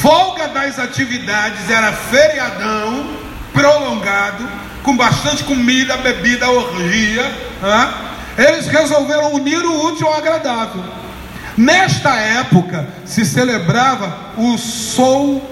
[0.00, 3.18] folga das atividades, era feriadão
[3.52, 4.48] prolongado,
[4.82, 7.30] com bastante comida, bebida, orgia.
[7.62, 7.92] Ah,
[8.38, 10.84] eles resolveram unir o útil ao agradável.
[11.56, 15.42] Nesta época se celebrava o sol,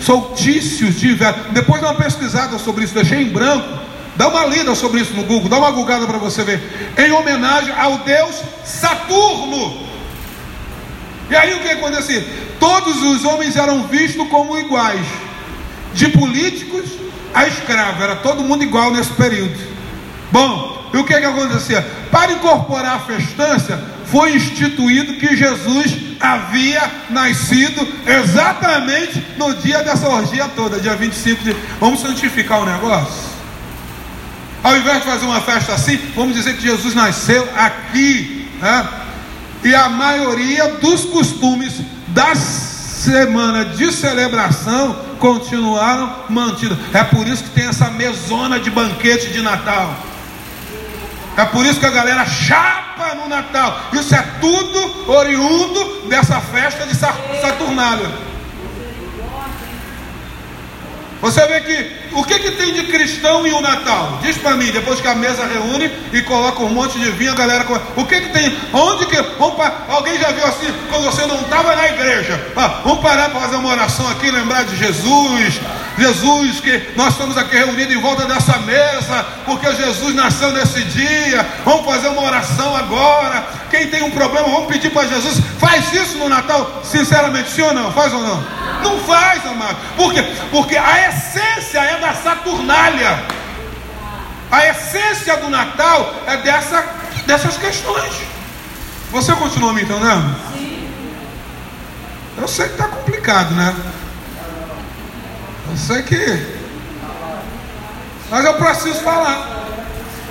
[0.00, 1.46] soltícios de inverno.
[1.50, 3.80] Depois dá uma pesquisada sobre isso, deixei em branco.
[4.16, 6.92] Dá uma lida sobre isso no Google, dá uma gulgada para você ver.
[6.96, 9.89] Em homenagem ao deus Saturno.
[11.30, 12.26] E aí o que acontecia?
[12.58, 15.06] Todos os homens eram vistos como iguais,
[15.94, 16.84] de políticos
[17.32, 19.56] a escravos, era todo mundo igual nesse período.
[20.32, 21.82] Bom, e o que, que acontecia?
[22.10, 30.48] Para incorporar a festança, foi instituído que Jesus havia nascido exatamente no dia dessa orgia
[30.48, 31.56] toda, dia 25 de.
[31.78, 33.30] Vamos santificar o negócio?
[34.62, 38.48] Ao invés de fazer uma festa assim, vamos dizer que Jesus nasceu aqui.
[38.60, 38.88] Né?
[39.62, 46.78] E a maioria dos costumes da semana de celebração continuaram mantidos.
[46.92, 49.94] É por isso que tem essa mesona de banquete de Natal.
[51.36, 53.80] É por isso que a galera chapa no Natal.
[53.92, 58.10] Isso é tudo oriundo dessa festa de Saturnália.
[61.20, 64.18] Você vê que o que, que tem de cristão em um Natal?
[64.22, 67.36] Diz para mim, depois que a mesa reúne e coloca um monte de vinho, a
[67.36, 67.66] galera.
[67.96, 68.56] O que, que tem?
[68.72, 69.22] Onde que.
[69.22, 72.40] Pra, alguém já viu assim quando você não estava na igreja?
[72.56, 75.60] Ah, vamos parar para fazer uma oração aqui, lembrar de Jesus.
[76.00, 81.46] Jesus, que nós estamos aqui reunidos em volta dessa mesa, porque Jesus nasceu nesse dia.
[81.64, 83.44] Vamos fazer uma oração agora.
[83.70, 85.40] Quem tem um problema, vamos pedir para Jesus.
[85.58, 87.92] Faz isso no Natal, sinceramente, sim ou não?
[87.92, 88.42] Faz ou não?
[88.82, 89.76] Não faz, amado.
[89.96, 90.24] Por quê?
[90.50, 93.22] Porque a essência é da Saturnália.
[94.50, 96.82] A essência do Natal é dessa,
[97.26, 98.14] dessas questões.
[99.12, 100.34] Você continua me entendendo?
[100.52, 100.88] Sim.
[102.38, 103.74] Eu sei que está complicado, né?
[105.76, 106.60] Sei que.
[108.30, 109.60] Mas eu preciso falar.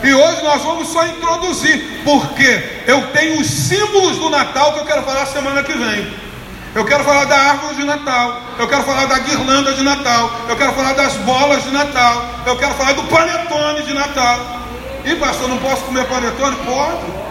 [0.02, 4.86] E hoje nós vamos só introduzir, porque eu tenho os símbolos do Natal que eu
[4.86, 6.30] quero falar semana que vem.
[6.74, 8.42] Eu quero falar da árvore de Natal.
[8.58, 10.32] Eu quero falar da guirlanda de Natal.
[10.48, 12.26] Eu quero falar das bolas de Natal.
[12.46, 14.60] Eu quero falar do panetone de Natal.
[15.04, 16.56] E pastor, não posso comer panetone?
[16.58, 17.30] Pode.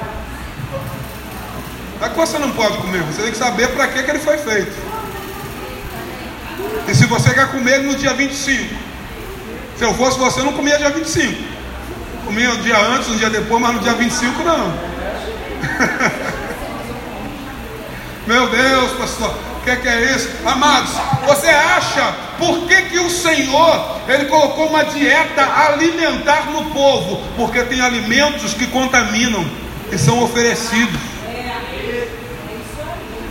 [2.01, 3.03] Mas que você não pode comer?
[3.05, 4.98] Você tem que saber para que, que ele foi feito.
[6.89, 8.75] E se você quer comer no dia 25.
[9.77, 11.35] Se eu fosse você, não comia dia 25.
[12.25, 14.73] Comia um dia antes, um dia depois, mas no dia 25 não.
[18.27, 20.29] Meu Deus, pastor, o que, é que é isso?
[20.45, 20.91] Amados,
[21.27, 27.23] você acha por que, que o Senhor ele colocou uma dieta alimentar no povo?
[27.37, 29.45] Porque tem alimentos que contaminam
[29.91, 31.01] e são oferecidos.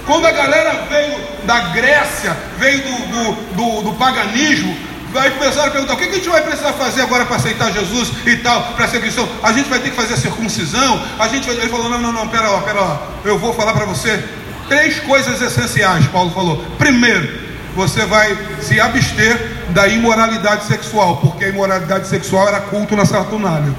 [0.08, 4.76] Quando a galera veio da Grécia, veio do, do, do, do paganismo,
[5.14, 8.12] vai começar a perguntar: o que a gente vai precisar fazer agora para aceitar Jesus
[8.26, 9.30] e tal, para ser cristão?
[9.44, 11.00] A gente vai ter que fazer a circuncisão?
[11.20, 11.56] A gente vai...
[11.58, 14.24] Ele falou: não, não, não, pera lá, pera lá, eu vou falar para você
[14.68, 16.58] Três coisas essenciais, Paulo falou.
[16.78, 17.28] Primeiro,
[17.74, 19.40] você vai se abster
[19.70, 23.74] da imoralidade sexual, porque a imoralidade sexual era culto na Saturnália.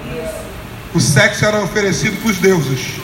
[0.94, 2.94] O sexo era oferecido para os deuses.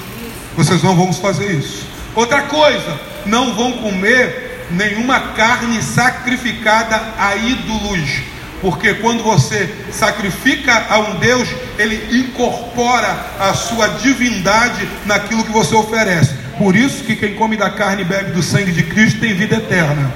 [0.57, 1.87] Vocês não vão fazer isso.
[2.15, 8.23] Outra coisa, não vão comer nenhuma carne sacrificada a ídolos,
[8.61, 11.49] porque quando você sacrifica a um Deus,
[11.79, 16.35] ele incorpora a sua divindade naquilo que você oferece.
[16.57, 19.57] Por isso que quem come da carne e bebe do sangue de Cristo tem vida
[19.57, 20.13] eterna.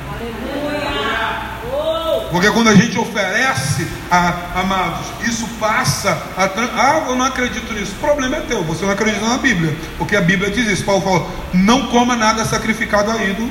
[2.31, 6.45] Porque quando a gente oferece, a, amados, isso passa a.
[6.45, 7.93] Ah, eu não acredito nisso.
[7.93, 9.75] O problema é teu, você não acredita na Bíblia.
[9.97, 10.85] Porque a Bíblia diz isso.
[10.85, 13.51] Paulo falou: não coma nada sacrificado a ídolo.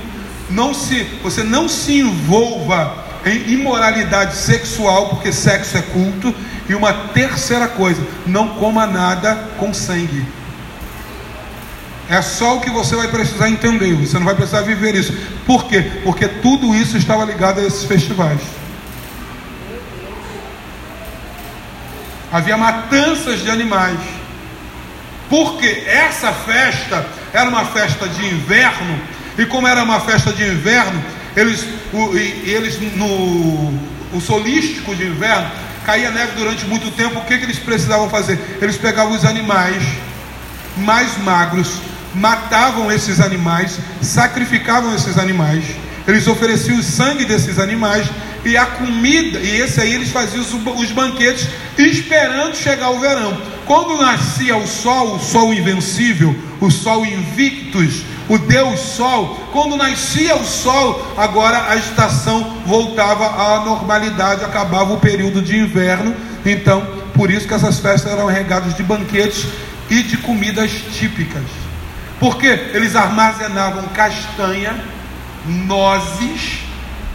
[0.49, 6.33] Não se, você não se envolva em imoralidade sexual, porque sexo é culto.
[6.69, 10.25] E uma terceira coisa: não coma nada com sangue.
[12.09, 15.13] É só o que você vai precisar entender, você não vai precisar viver isso.
[15.45, 15.83] Por quê?
[16.03, 18.39] Porque tudo isso estava ligado a esses festivais.
[22.31, 23.99] Havia matanças de animais.
[25.29, 28.99] Porque essa festa era uma festa de inverno,
[29.37, 31.03] e como era uma festa de inverno,
[31.35, 33.73] eles, o, eles no
[34.13, 35.49] o solístico de inverno,
[35.85, 38.39] caía neve durante muito tempo, o que, que eles precisavam fazer?
[38.61, 39.83] Eles pegavam os animais
[40.77, 41.79] mais magros,
[42.13, 45.63] matavam esses animais, sacrificavam esses animais,
[46.07, 48.07] eles ofereciam o sangue desses animais
[48.45, 51.47] e a comida, e esse aí eles faziam os, banquetes
[51.77, 53.37] esperando chegar o verão.
[53.65, 60.35] Quando nascia o sol, o sol invencível, o sol invictus, o Deus Sol, quando nascia
[60.35, 66.13] o sol, agora a estação voltava à normalidade, acabava o período de inverno.
[66.45, 69.45] Então, por isso que essas festas eram regadas de banquetes
[69.89, 71.43] e de comidas típicas.
[72.19, 74.75] Porque eles armazenavam castanha,
[75.47, 76.59] nozes,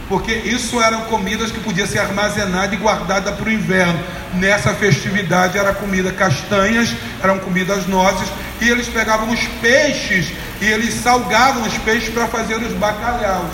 [0.09, 3.99] porque isso eram comidas que podiam ser armazenadas e guardadas para o inverno.
[4.33, 8.27] Nessa festividade era comida castanhas, eram comidas nozes,
[8.59, 10.31] e eles pegavam os peixes
[10.61, 13.51] e eles salgavam os peixes para fazer os bacalhaus.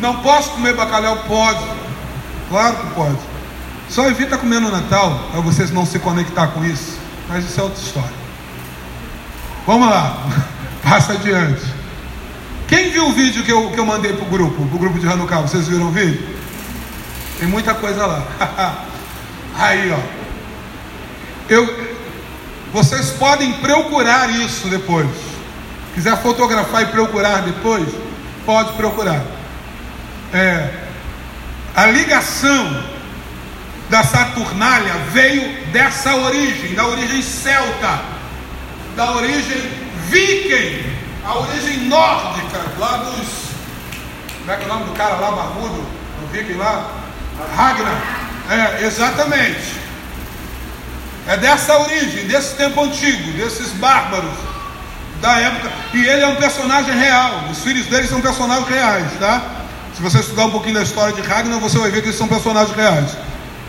[0.00, 1.18] Não posso comer bacalhau?
[1.26, 1.64] Pode.
[2.48, 3.18] Claro que pode.
[3.88, 6.98] Só evita comer no Natal, para vocês não se conectar com isso.
[7.28, 8.24] Mas isso é outra história.
[9.66, 10.22] Vamos lá,
[10.84, 11.64] passa adiante.
[12.68, 14.98] Quem viu o vídeo que eu, que eu mandei para o grupo, para o grupo
[14.98, 15.40] de Hanukkah?
[15.40, 16.22] Vocês viram o vídeo?
[17.38, 18.26] Tem muita coisa lá.
[19.58, 19.98] Aí, ó.
[21.48, 21.94] Eu,
[22.72, 25.08] vocês podem procurar isso depois.
[25.94, 27.88] Quiser fotografar e procurar depois,
[28.44, 29.22] pode procurar.
[30.32, 30.70] É,
[31.76, 32.84] a ligação
[33.88, 38.00] da Saturnália veio dessa origem, da origem celta,
[38.96, 40.82] da origem viking,
[41.24, 43.44] a origem nórdica, lá dos.
[44.40, 45.84] Como é que é o nome do cara lá, barbudo,
[46.20, 46.90] no Fiquem lá.
[47.56, 48.24] Ragnar.
[48.50, 49.84] É, exatamente.
[51.26, 54.34] É dessa origem, desse tempo antigo, desses bárbaros
[55.20, 55.70] da época.
[55.94, 57.44] E ele é um personagem real.
[57.50, 59.42] Os filhos dele são personagens reais, tá?
[59.96, 62.28] Se você estudar um pouquinho da história de Ragnar, você vai ver que eles são
[62.28, 63.16] personagens reais.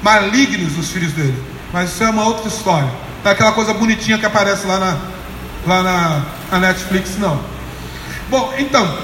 [0.02, 1.42] Malignos os filhos dele.
[1.72, 2.90] Mas isso é uma outra história.
[3.24, 4.98] Não é aquela coisa bonitinha que aparece lá na,
[5.66, 7.40] lá na, na Netflix, não.
[8.30, 8.98] Bom, então,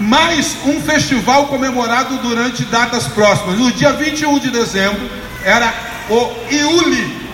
[0.00, 3.58] mais um festival comemorado durante datas próximas.
[3.58, 5.08] No dia 21 de dezembro
[5.44, 5.72] era
[6.08, 7.28] o Iuli,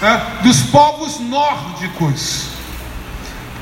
[0.00, 2.48] né, dos povos nórdicos.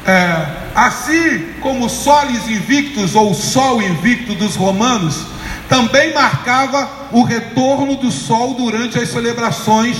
[0.04, 5.26] É, assim como Solis Invictus ou Sol Invicto dos romanos,
[5.68, 9.96] também marcava o retorno do sol durante as celebrações.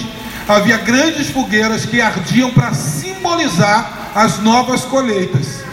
[0.49, 5.65] Havia grandes fogueiras que ardiam para simbolizar as novas colheitas.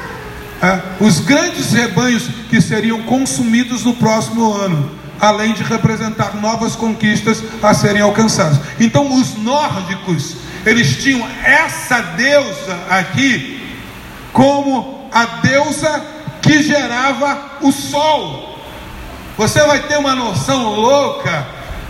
[0.61, 7.43] É, os grandes rebanhos que seriam consumidos no próximo ano, além de representar novas conquistas
[7.61, 8.59] a serem alcançadas.
[8.80, 13.61] Então, os nórdicos, eles tinham essa deusa aqui
[14.32, 16.03] como a deusa
[16.41, 18.57] que gerava o sol.
[19.38, 21.45] Você vai ter uma noção louca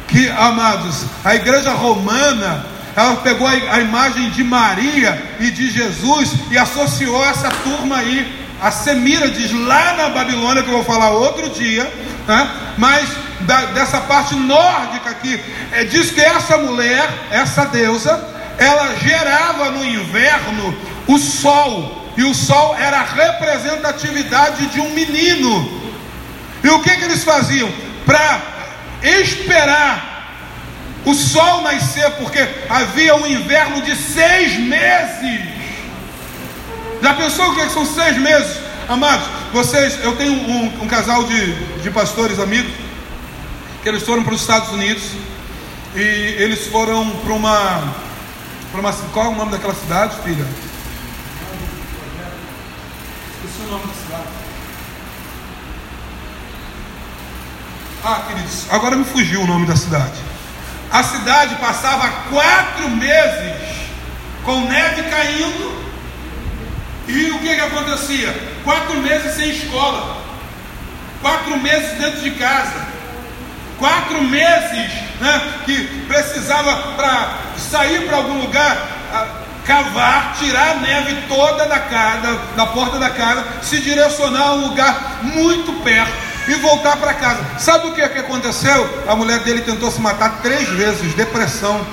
[0.07, 6.58] que, amados, a igreja romana, ela pegou a, imagem de Maria e de Jesus e
[6.58, 11.84] associou essa turma aí a Semírades lá na Babilônia, que eu vou falar outro dia,
[12.28, 12.50] né?
[12.78, 13.10] mas
[13.41, 15.39] da, dessa parte nórdica aqui,
[15.72, 18.12] é, diz que essa mulher, essa deusa,
[18.58, 20.74] ela gerava no inverno
[21.08, 25.82] o sol, e o sol era a representatividade de um menino.
[26.64, 27.70] E o que, que eles faziam?
[28.06, 28.39] Para
[29.02, 30.12] esperar
[31.06, 32.39] o sol nascer, porque
[32.70, 35.41] havia um inverno de seis meses.
[37.01, 38.58] Já pensou o que são seis meses?
[38.88, 42.72] Amados, vocês, eu tenho um, um casal de, de pastores amigos,
[43.82, 45.04] que eles foram para os Estados Unidos,
[45.95, 47.93] e eles foram para uma,
[48.72, 48.93] para uma.
[48.93, 50.47] Qual é o nome daquela cidade, filha?
[53.36, 54.43] Esqueci o nome da cidade.
[58.06, 60.32] Ah, queridos, agora me fugiu o nome da cidade.
[60.94, 63.56] A cidade passava quatro meses
[64.44, 65.84] com neve caindo.
[67.08, 68.32] E o que, que acontecia?
[68.64, 70.18] Quatro meses sem escola,
[71.20, 72.88] quatro meses dentro de casa,
[73.80, 78.78] quatro meses né, que precisava para sair para algum lugar,
[79.66, 84.68] cavar, tirar a neve toda da casa, da porta da casa, se direcionar a um
[84.68, 87.60] lugar muito perto e voltar para casa.
[87.60, 89.04] Sabe o que, que aconteceu?
[89.08, 91.86] A mulher dele tentou se matar três vezes, depressão,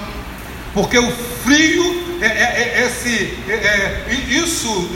[0.75, 1.11] porque o
[1.45, 4.91] frio é, é, é, esse, é, é, isso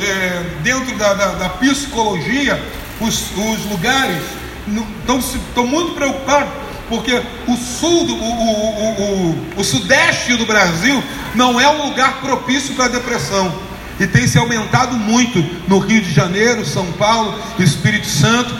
[0.62, 2.62] dentro da, da, da, psicologia,
[3.00, 4.22] os, os lugares
[5.48, 6.50] estão muito preocupados,
[6.88, 9.02] porque o sul, do, o, o,
[9.56, 11.02] o, o sudeste do Brasil
[11.34, 13.52] não é um lugar propício para depressão.
[13.98, 15.38] E tem se aumentado muito
[15.68, 18.54] no Rio de Janeiro, São Paulo, Espírito Santo,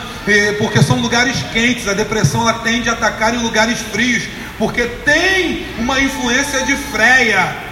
[0.57, 1.87] porque são lugares quentes.
[1.87, 4.23] A depressão ela tende a atacar em lugares frios,
[4.57, 7.63] porque tem uma influência de freia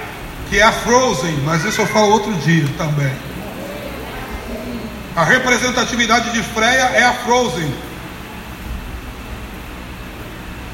[0.49, 3.11] que é a Frozen, mas isso eu falo outro dia também.
[5.15, 7.73] A representatividade de Freia é a Frozen.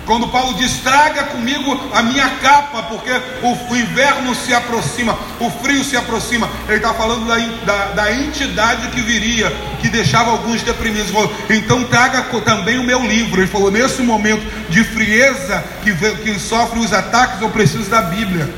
[0.09, 3.11] Quando Paulo diz: traga comigo a minha capa, porque
[3.43, 6.49] o, inverno se aproxima, o frio se aproxima.
[6.67, 11.11] Ele está falando da, da, da, entidade que viria, que deixava alguns deprimidos.
[11.11, 13.39] Falou, então traga também o meu livro.
[13.39, 18.51] Ele falou: nesse momento de frieza que, que sofre os ataques, eu preciso da Bíblia.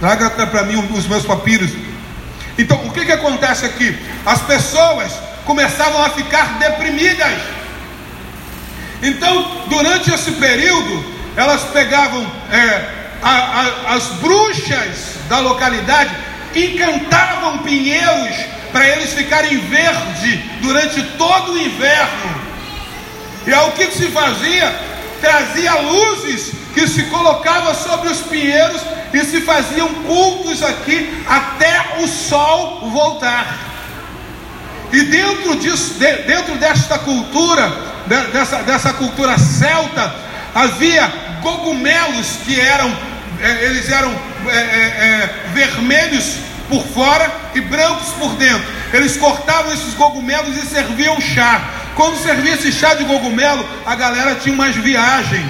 [0.00, 1.70] Traga para mim os meus papiros.
[2.58, 3.98] Então, o que, que acontece aqui?
[4.26, 5.14] As pessoas
[5.46, 7.59] começavam a ficar deprimidas.
[9.02, 11.04] Então, durante esse período,
[11.36, 12.20] elas pegavam
[12.52, 16.10] é, a, a, as bruxas da localidade,
[16.54, 18.36] encantavam pinheiros
[18.72, 22.50] para eles ficarem verde durante todo o inverno.
[23.46, 24.74] E aí o que, que se fazia?
[25.20, 28.80] Trazia luzes que se colocava sobre os pinheiros
[29.12, 33.70] e se faziam cultos aqui até o sol voltar.
[34.92, 37.72] E dentro disso, dentro desta cultura,
[38.32, 40.14] dessa, dessa cultura celta,
[40.54, 41.08] havia
[41.42, 42.92] cogumelos que eram,
[43.40, 44.10] é, eles eram
[44.48, 46.36] é, é, é, vermelhos
[46.68, 48.66] por fora e brancos por dentro.
[48.92, 51.60] Eles cortavam esses cogumelos e serviam chá.
[51.94, 55.44] Quando servia esse chá de cogumelo, a galera tinha umas viagens,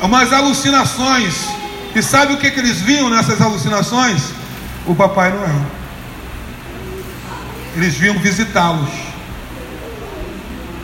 [0.00, 1.48] umas alucinações
[1.94, 4.20] e sabe o que, que eles viam nessas alucinações?
[4.86, 5.66] O Papai Noel.
[7.76, 9.03] Eles vinham visitá-los.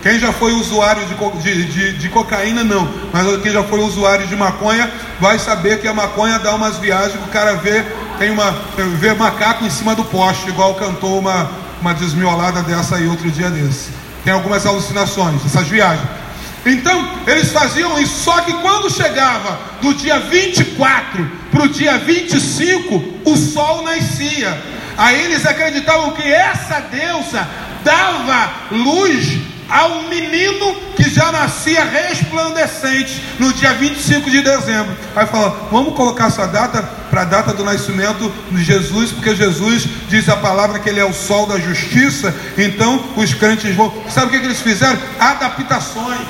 [0.02, 2.88] Quem já foi usuário de, de, de, de, cocaína, não.
[3.12, 4.90] Mas quem já foi usuário de maconha
[5.20, 7.84] vai saber que a maconha dá umas viagens que o cara vê,
[8.18, 8.50] tem uma,
[8.98, 11.50] vê macaco em cima do poste, igual cantou uma,
[11.82, 13.90] uma desmiolada dessa aí outro dia desse.
[14.24, 16.08] Tem algumas alucinações, essas viagens.
[16.64, 23.30] Então, eles faziam isso, só que quando chegava do dia 24 para o dia 25,
[23.30, 24.62] o sol nascia.
[24.96, 27.46] Aí eles acreditavam que essa deusa
[27.82, 29.40] dava luz
[29.70, 34.96] ao menino que já nascia resplandecente no dia 25 de dezembro.
[35.14, 39.86] Aí fala: vamos colocar essa data para a data do nascimento de Jesus, porque Jesus
[40.08, 42.34] diz a palavra que ele é o sol da justiça.
[42.58, 43.92] Então os crentes vão.
[44.10, 44.98] Sabe o que, que eles fizeram?
[45.18, 46.26] Adaptações.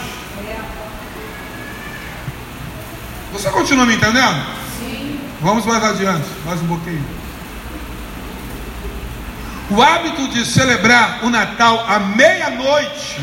[3.32, 4.44] Você continua me entendendo?
[4.78, 5.18] Sim.
[5.40, 7.19] Vamos mais adiante, mais um pouquinho.
[9.70, 13.20] O hábito de celebrar o Natal à meia-noite.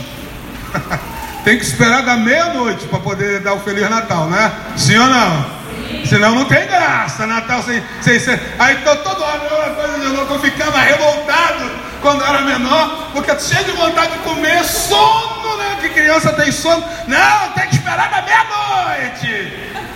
[1.43, 4.51] tem que esperar da meia-noite para poder dar o Feliz Natal, né?
[4.77, 5.43] Sim ou não?
[5.43, 6.05] Sim.
[6.05, 7.27] Senão não tem graça.
[7.27, 7.83] Natal sem.
[8.01, 8.39] sem, sem...
[8.59, 10.33] Aí tô todo ano, uma coisa de louco.
[10.35, 11.69] Eu ficava revoltado
[12.01, 15.77] quando era menor, porque cheio de vontade de comer, sono, né?
[15.81, 16.83] Que criança tem sono.
[17.07, 19.67] Não, tem que esperar da meia-noite.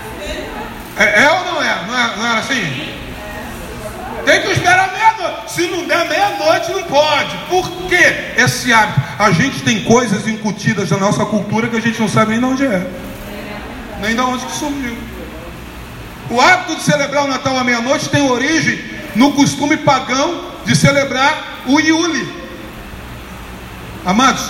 [0.97, 1.76] É, é, ou não é?
[1.88, 2.93] Não é, não é assim?
[4.26, 5.51] Tem que esperar meia-noite.
[5.51, 7.38] Se não der meia-noite, não pode.
[7.49, 9.01] Por que esse hábito?
[9.18, 12.45] A gente tem coisas incutidas na nossa cultura que a gente não sabe nem de
[12.45, 12.88] onde é.
[13.99, 14.97] Nem de onde que surgiu.
[16.30, 18.80] O hábito de celebrar o Natal à meia-noite tem origem
[19.16, 22.41] no costume pagão de celebrar o Iule.
[24.05, 24.49] Amados,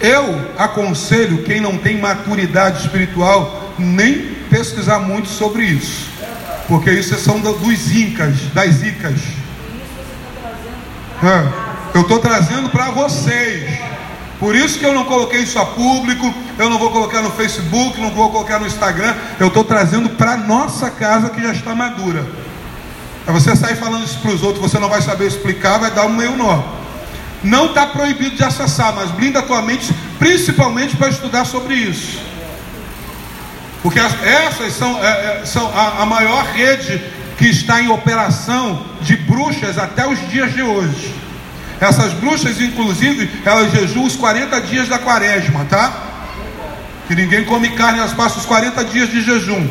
[0.00, 6.15] eu aconselho quem não tem maturidade espiritual nem pesquisar muito sobre isso.
[6.68, 9.20] Porque isso são dos incas, das icas.
[11.22, 13.78] É, eu estou trazendo para vocês.
[14.38, 17.98] Por isso que eu não coloquei isso a público, eu não vou colocar no Facebook,
[18.00, 22.26] não vou colocar no Instagram, eu estou trazendo para nossa casa que já está madura.
[23.26, 26.04] É você sair falando isso para os outros, você não vai saber explicar, vai dar
[26.04, 26.62] um meio nó.
[27.42, 32.20] Não está proibido de acessar, mas blinda a tua mente, principalmente para estudar sobre isso.
[33.86, 37.00] Porque essas são, é, é, são a, a maior rede
[37.38, 41.14] que está em operação de bruxas até os dias de hoje.
[41.80, 46.02] Essas bruxas, inclusive, elas jejuam os 40 dias da quaresma, tá?
[47.06, 49.68] Que ninguém come carne, elas passam os 40 dias de jejum.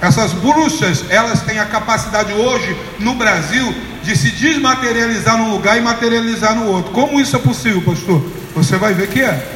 [0.00, 3.70] Essas bruxas, elas têm a capacidade hoje no Brasil
[4.02, 6.90] de se desmaterializar num lugar e materializar no outro.
[6.92, 8.24] Como isso é possível, pastor?
[8.54, 9.46] Você vai ver que é.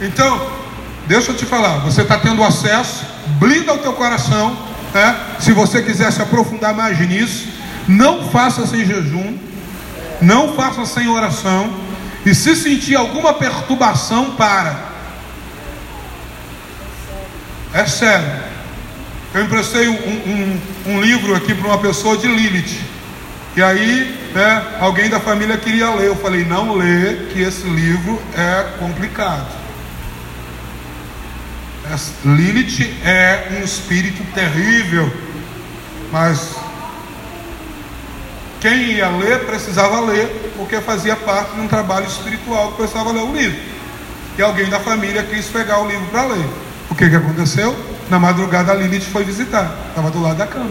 [0.00, 0.61] Então,
[1.06, 3.04] Deixa eu te falar, você está tendo acesso,
[3.38, 4.56] blinda o teu coração,
[4.94, 5.16] né?
[5.40, 7.48] se você quiser se aprofundar mais nisso,
[7.88, 9.36] não faça sem jejum,
[10.20, 11.72] não faça sem oração,
[12.24, 14.92] e se sentir alguma perturbação, para.
[17.74, 18.42] É sério.
[19.34, 20.60] Eu emprestei um, um,
[20.92, 22.78] um livro aqui para uma pessoa de Lilith.
[23.56, 26.06] E aí, né, alguém da família queria ler.
[26.06, 29.61] Eu falei, não lê, que esse livro é complicado.
[32.24, 35.12] Lilith é um espírito terrível,
[36.10, 36.54] mas
[38.60, 43.22] quem ia ler precisava ler, porque fazia parte de um trabalho espiritual que precisava ler
[43.22, 43.58] o livro.
[44.38, 46.46] E alguém da família quis pegar o livro para ler.
[46.88, 47.76] O que, que aconteceu?
[48.08, 50.70] Na madrugada a Lilith foi visitar, estava do lado da cama.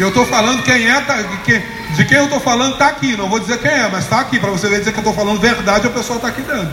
[0.00, 1.62] Eu estou falando quem é, tá, de,
[1.94, 3.16] de quem eu estou falando está aqui.
[3.18, 4.40] Não vou dizer quem é, mas está aqui.
[4.40, 6.72] Para você ver dizer que eu estou falando verdade, a pessoa está aqui dentro.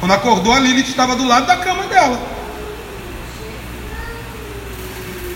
[0.00, 2.20] Quando acordou, a Lilith estava do lado da cama dela.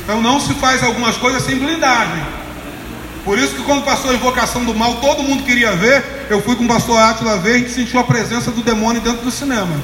[0.03, 2.25] Então não se faz algumas coisas sem blindagem.
[3.25, 6.27] Por isso que quando passou a invocação do mal, todo mundo queria ver.
[6.29, 9.31] Eu fui com o pastor Átila ver e sentiu a presença do demônio dentro do
[9.31, 9.81] cinema.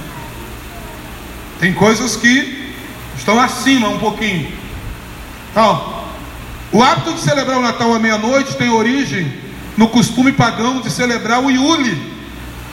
[1.61, 2.75] Tem coisas que
[3.17, 4.51] estão acima um pouquinho.
[5.53, 5.94] Então,
[6.75, 9.33] o hábito de celebrar o Natal à meia-noite tem origem
[9.77, 12.13] no costume pagão de celebrar o Iule,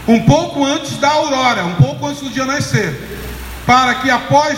[0.07, 2.99] um pouco antes da aurora, um pouco antes do dia nascer,
[3.63, 4.57] para que após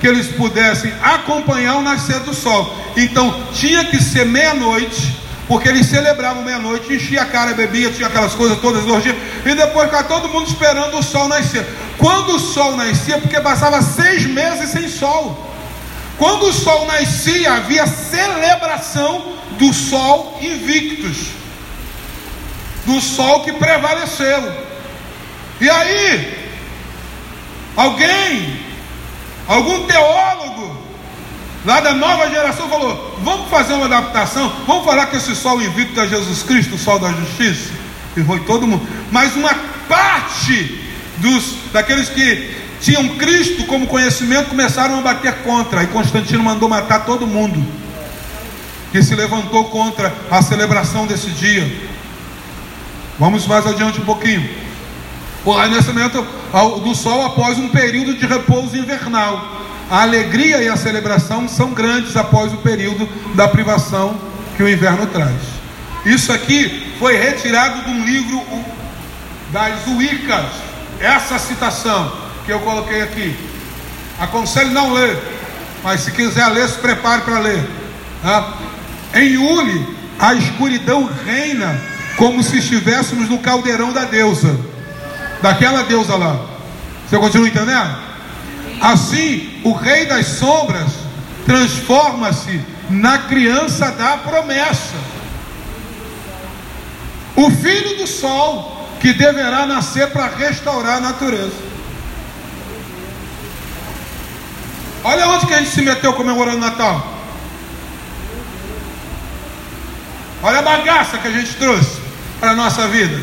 [0.00, 2.72] que eles pudessem acompanhar o nascer do sol.
[2.96, 5.18] Então tinha que ser meia-noite,
[5.48, 9.86] porque eles celebravam meia-noite, enchia a cara, bebia, tinha aquelas coisas todas, orgia, e depois
[9.86, 11.66] ficava todo mundo esperando o sol nascer.
[11.98, 15.52] Quando o sol nascia, porque passava seis meses sem sol.
[16.18, 21.28] Quando o sol nascia, havia celebração do sol invictus,
[22.86, 24.52] do sol que prevaleceu.
[25.60, 26.52] E aí,
[27.76, 28.60] alguém,
[29.48, 30.76] algum teólogo,
[31.64, 36.00] lá da nova geração falou: vamos fazer uma adaptação, vamos falar que esse sol invicto
[36.00, 37.72] é Jesus Cristo, o sol da justiça.
[38.16, 38.86] E foi todo mundo.
[39.10, 39.52] Mas uma
[39.88, 40.80] parte
[41.18, 45.82] dos daqueles que tinham Cristo como conhecimento começaram a bater contra.
[45.82, 47.64] E Constantino mandou matar todo mundo
[48.92, 51.66] que se levantou contra a celebração desse dia.
[53.18, 54.46] Vamos mais adiante um pouquinho.
[55.46, 56.24] O renascimento
[56.84, 59.62] do sol após um período de repouso invernal.
[59.90, 64.14] A alegria e a celebração são grandes após o período da privação
[64.56, 65.40] que o inverno traz.
[66.04, 68.42] Isso aqui foi retirado de um livro
[69.50, 70.46] das Wiccas.
[71.00, 73.36] Essa citação que eu coloquei aqui.
[74.18, 75.18] Aconselho não ler,
[75.82, 77.64] mas se quiser ler, se prepare para ler.
[78.22, 78.54] Tá?
[79.14, 81.80] Em Uli, a escuridão reina
[82.16, 84.58] como se estivéssemos no caldeirão da deusa,
[85.42, 86.40] daquela deusa lá.
[87.08, 87.96] Você continua entendendo?
[88.80, 90.90] Assim, o rei das sombras
[91.44, 94.94] transforma-se na criança da promessa.
[97.36, 101.73] O filho do sol que deverá nascer para restaurar a natureza.
[105.04, 107.06] Olha onde que a gente se meteu comemorando Natal.
[110.42, 112.00] Olha a bagaça que a gente trouxe
[112.40, 113.22] para a nossa vida.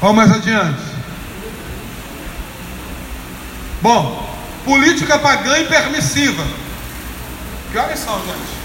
[0.00, 0.80] Vamos mais adiante.
[3.82, 4.28] Bom,
[4.64, 6.44] política pagã e permissiva.
[7.72, 8.56] Que horas são, gente?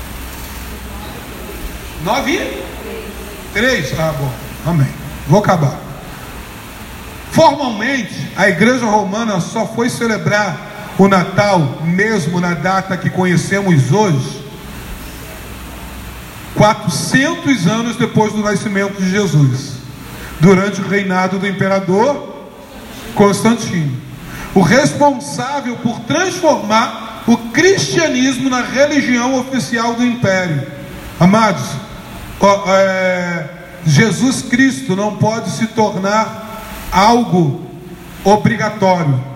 [2.04, 2.64] Nove?
[3.54, 4.00] Três?
[4.00, 4.32] Ah, bom.
[4.66, 4.94] Amém.
[5.28, 5.76] Vou acabar.
[7.32, 14.42] Formalmente, a igreja romana só foi celebrar o Natal, mesmo na data que conhecemos hoje,
[16.56, 19.74] 400 anos depois do nascimento de Jesus,
[20.40, 22.46] durante o reinado do imperador
[23.16, 23.98] Constantino,
[24.54, 30.68] o responsável por transformar o cristianismo na religião oficial do império.
[31.20, 31.64] Amados,
[32.68, 33.46] é,
[33.86, 37.66] Jesus Cristo não pode se tornar algo
[38.24, 39.31] obrigatório.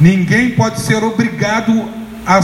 [0.00, 1.88] Ninguém pode ser obrigado
[2.26, 2.38] a,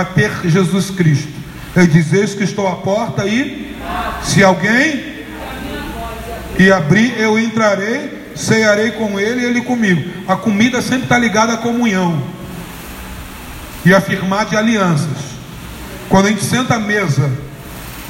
[0.00, 1.32] a ter Jesus Cristo.
[1.76, 3.76] Ele diz: Eis que estou à porta e
[4.22, 5.14] se alguém
[6.58, 10.10] e abrir, eu entrarei, cearei com ele e ele comigo.
[10.28, 12.22] A comida sempre está ligada à comunhão
[13.84, 15.34] e afirmar de alianças.
[16.08, 17.30] Quando a gente senta à mesa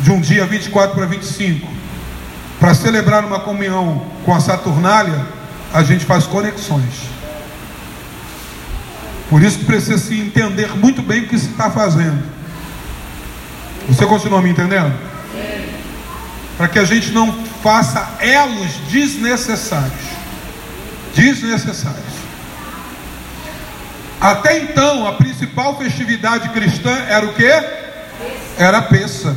[0.01, 1.67] de um dia 24 para 25
[2.61, 5.27] para celebrar uma comunhão com a Saturnália,
[5.73, 7.14] a gente faz conexões.
[9.29, 12.23] Por isso precisa se entender muito bem o que se está fazendo.
[13.89, 14.95] Você continua me entendendo?
[16.57, 20.15] Para que a gente não faça elos desnecessários.
[21.15, 22.15] Desnecessários.
[24.21, 27.51] Até então, a principal festividade cristã era o que?
[28.57, 29.37] Era a peça.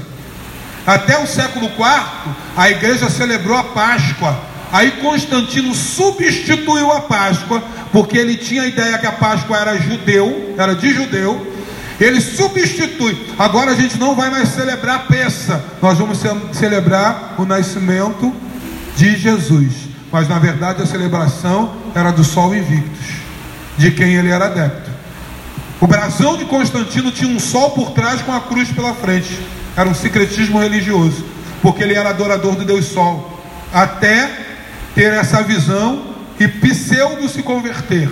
[0.86, 4.47] Até o século IV, a igreja celebrou a Páscoa.
[4.72, 10.56] Aí Constantino substituiu a Páscoa porque ele tinha a ideia que a Páscoa era judeu,
[10.58, 11.56] era de judeu.
[12.00, 13.18] Ele substitui.
[13.40, 16.20] Agora a gente não vai mais celebrar a peça, nós vamos
[16.52, 18.34] celebrar o nascimento
[18.96, 19.74] de Jesus.
[20.12, 23.08] Mas na verdade a celebração era do sol invictus,
[23.78, 24.92] de quem ele era adepto.
[25.80, 29.40] O brasão de Constantino tinha um sol por trás com a cruz pela frente.
[29.76, 31.24] Era um secretismo religioso,
[31.62, 33.40] porque ele era adorador do Deus Sol.
[33.72, 34.47] Até
[34.98, 36.02] ter essa visão
[36.40, 38.10] e pseudo se converter.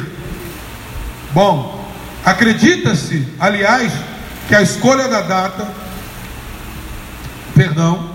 [1.34, 1.84] Bom,
[2.24, 3.92] acredita-se, aliás,
[4.48, 5.68] que a escolha da data,
[7.56, 8.12] perdão,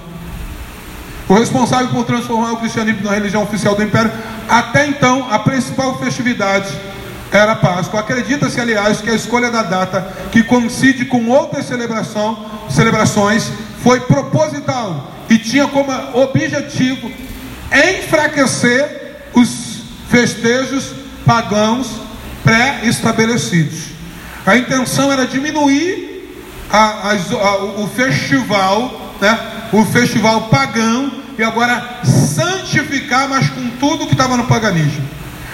[1.28, 4.12] o responsável por transformar o cristianismo na religião oficial do império,
[4.48, 6.72] até então a principal festividade
[7.32, 7.98] era Páscoa.
[7.98, 13.50] Acredita-se, aliás, que a escolha da data, que coincide com outras celebração, celebrações,
[13.82, 17.10] foi proposital e tinha como objetivo
[17.72, 20.92] enfraquecer os festejos
[21.24, 21.86] pagãos
[22.42, 23.90] pré-estabelecidos.
[24.44, 26.10] A intenção era diminuir
[26.70, 29.38] a, a, a, o festival, né?
[29.72, 35.02] o festival pagão, e agora santificar, mas com tudo que estava no paganismo.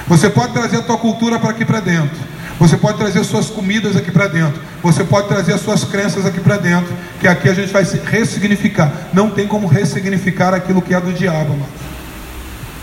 [0.09, 2.17] Você pode trazer a tua cultura para aqui para dentro.
[2.59, 4.61] Você pode trazer suas comidas aqui para dentro.
[4.83, 6.93] Você pode trazer as suas crenças aqui para dentro.
[7.21, 8.91] Que aqui a gente vai ressignificar.
[9.13, 11.67] Não tem como ressignificar aquilo que é do diabo, mano.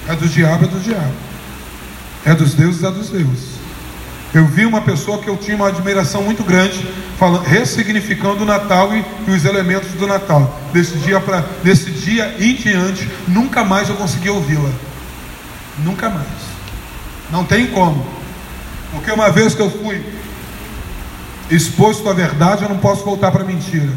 [0.07, 1.13] É do diabo, é do diabo.
[2.25, 3.53] É dos deuses, é dos deuses.
[4.33, 6.87] Eu vi uma pessoa que eu tinha uma admiração muito grande,
[7.19, 10.59] falando, ressignificando o Natal e, e os elementos do Natal.
[10.73, 14.71] Desse dia, pra, desse dia em diante, nunca mais eu consegui ouvi-la.
[15.79, 16.27] Nunca mais.
[17.31, 18.05] Não tem como.
[18.91, 20.03] Porque uma vez que eu fui
[21.49, 23.91] exposto à verdade, eu não posso voltar para a mentira.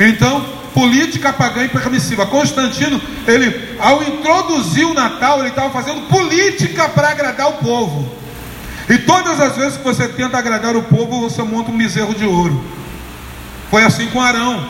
[0.00, 0.44] Então,
[0.76, 2.26] política pagã e permissiva.
[2.26, 8.06] Constantino, ele, ao introduzir o Natal, ele estava fazendo política para agradar o povo.
[8.86, 12.26] E todas as vezes que você tenta agradar o povo, você monta um bezerro de
[12.26, 12.62] ouro.
[13.70, 14.68] Foi assim com Arão.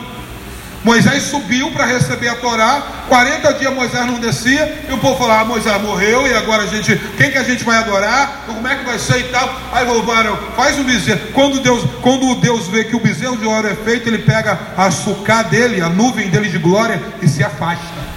[0.87, 5.33] Moisés subiu para receber a Torá, 40 dias Moisés não descia, e o povo falou:
[5.33, 8.45] ah, Moisés morreu, e agora a gente, quem que a gente vai adorar?
[8.45, 9.53] Como é que vai ser e tal?
[9.73, 11.19] Aí voltaram, faz o bezerro.
[11.33, 14.89] Quando Deus, quando Deus vê que o bezerro de ouro é feito, ele pega a
[14.89, 18.07] sucá dele, a nuvem dele de glória, e se afasta.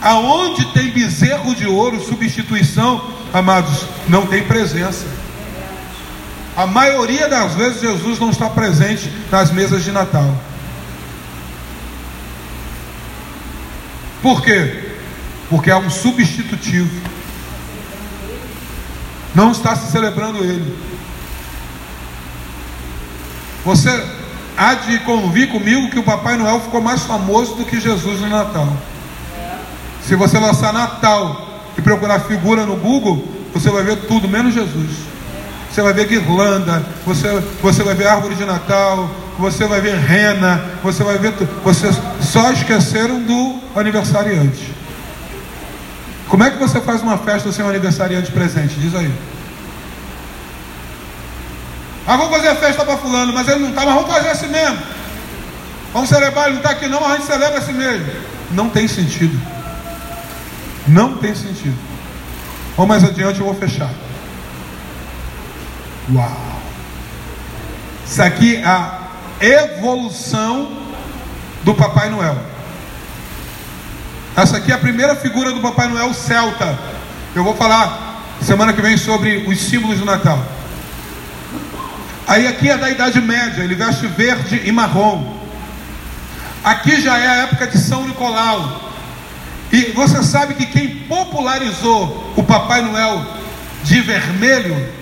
[0.00, 5.04] Aonde tem bezerro de ouro, substituição, amados, não tem presença.
[6.56, 10.32] A maioria das vezes Jesus não está presente nas mesas de Natal.
[14.22, 14.90] Por quê?
[15.48, 16.90] Porque há um substitutivo.
[19.34, 20.76] Não está se celebrando ele.
[23.64, 23.90] Você
[24.56, 28.28] há de convir comigo que o Papai Noel ficou mais famoso do que Jesus no
[28.28, 28.68] Natal.
[30.06, 34.90] Se você lançar Natal e procurar figura no Google, você vai ver tudo menos Jesus.
[35.70, 37.28] Você vai ver guirlanda, você,
[37.62, 39.08] você vai ver árvore de Natal,
[39.38, 41.32] você vai ver rena, você vai ver.
[41.62, 44.74] Vocês só esqueceram do aniversariante.
[46.28, 48.74] Como é que você faz uma festa sem um aniversariante presente?
[48.80, 49.12] Diz aí.
[52.06, 54.48] Ah, vamos fazer a festa para fulano, mas ele não está, mas vamos fazer assim
[54.48, 54.78] mesmo.
[55.92, 58.06] Vamos celebrar, ele não está aqui não, mas a gente celebra assim mesmo.
[58.50, 59.40] Não tem sentido.
[60.88, 61.76] Não tem sentido.
[62.76, 63.90] Vamos mais adiante, eu vou fechar.
[66.12, 66.60] Uau!
[68.04, 68.98] Isso aqui é a
[69.40, 70.76] evolução
[71.62, 72.36] do Papai Noel.
[74.36, 76.76] Essa aqui é a primeira figura do Papai Noel celta.
[77.34, 80.44] Eu vou falar semana que vem sobre os símbolos do Natal.
[82.26, 85.38] Aí aqui é da Idade Média, ele veste verde e marrom.
[86.64, 88.90] Aqui já é a época de São Nicolau.
[89.70, 93.24] E você sabe que quem popularizou o Papai Noel
[93.84, 94.99] de vermelho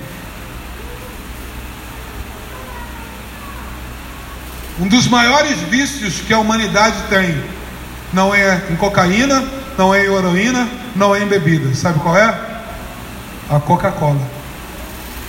[4.80, 7.42] Um dos maiores vícios que a humanidade tem
[8.12, 9.44] não é em cocaína,
[9.76, 11.74] não é em heroína, não é em bebida.
[11.74, 12.32] Sabe qual é?
[13.50, 14.20] A Coca-Cola.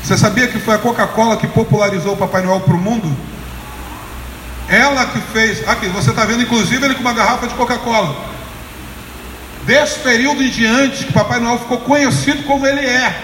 [0.03, 3.15] Você sabia que foi a Coca-Cola que popularizou o Papai Noel para o mundo?
[4.67, 5.67] Ela que fez.
[5.67, 8.15] Aqui, você está vendo inclusive ele com uma garrafa de Coca-Cola.
[9.65, 13.15] Desse período em diante que Papai Noel ficou conhecido como ele é.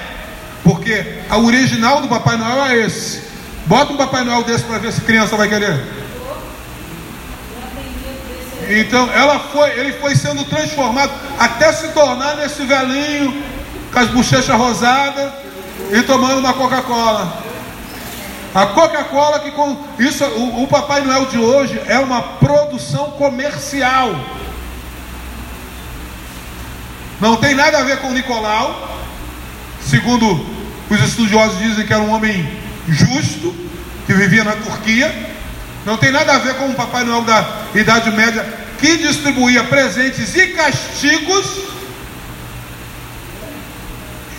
[0.63, 3.21] Porque a original do Papai Noel é esse.
[3.67, 6.05] Bota um Papai Noel desse para ver se criança vai querer.
[8.70, 13.43] Então ela foi, ele foi sendo transformado até se tornar nesse velhinho
[13.91, 15.32] com as bochechas rosadas
[15.91, 17.43] e tomando uma Coca-Cola.
[18.53, 24.16] A Coca-Cola que com isso o, o Papai Noel de hoje é uma produção comercial.
[27.20, 28.97] Não tem nada a ver com Nicolau,
[29.82, 30.45] segundo
[30.89, 32.47] os estudiosos dizem que era um homem
[32.88, 33.53] justo
[34.05, 35.35] que vivia na Turquia.
[35.86, 38.44] Não tem nada a ver com o Papai Noel da Idade Média
[38.80, 41.46] que distribuía presentes e castigos,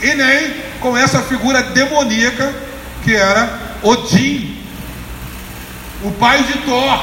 [0.03, 2.55] e nem com essa figura demoníaca
[3.03, 4.61] que era Odin,
[6.03, 7.01] o pai de Thor,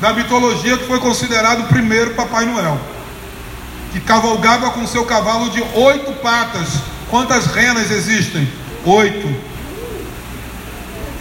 [0.00, 2.80] da mitologia que foi considerado o primeiro Papai Noel,
[3.92, 6.68] que cavalgava com seu cavalo de oito patas.
[7.10, 8.50] Quantas renas existem?
[8.86, 9.51] Oito.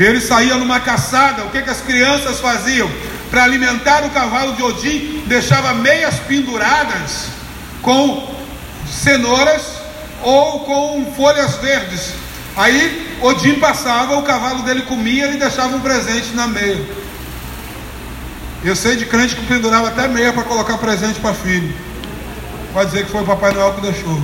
[0.04, 2.90] Ele saía numa caçada, o que, que as crianças faziam?
[3.30, 7.28] Para alimentar o cavalo de Odin, deixava meias penduradas
[7.84, 8.36] com
[8.90, 9.62] cenouras
[10.24, 12.14] ou com folhas verdes.
[12.58, 16.84] Aí Odin passava, o cavalo dele comia e deixava um presente na meia.
[18.64, 21.74] Eu sei de crente que pendurava até meia para colocar presente para filho.
[22.74, 24.22] Pode dizer que foi o Papai Noel que deixou.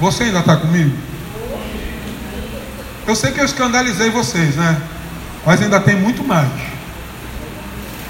[0.00, 1.13] Você ainda está comigo?
[3.06, 4.80] Eu sei que eu escandalizei vocês, né?
[5.44, 6.50] Mas ainda tem muito mais.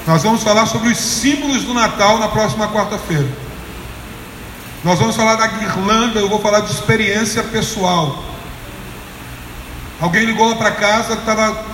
[0.06, 3.28] Nós vamos falar sobre os símbolos do Natal na próxima quarta-feira.
[4.84, 8.22] Nós vamos falar da guirlanda, eu vou falar de experiência pessoal.
[10.00, 11.64] Alguém ligou lá para casa estava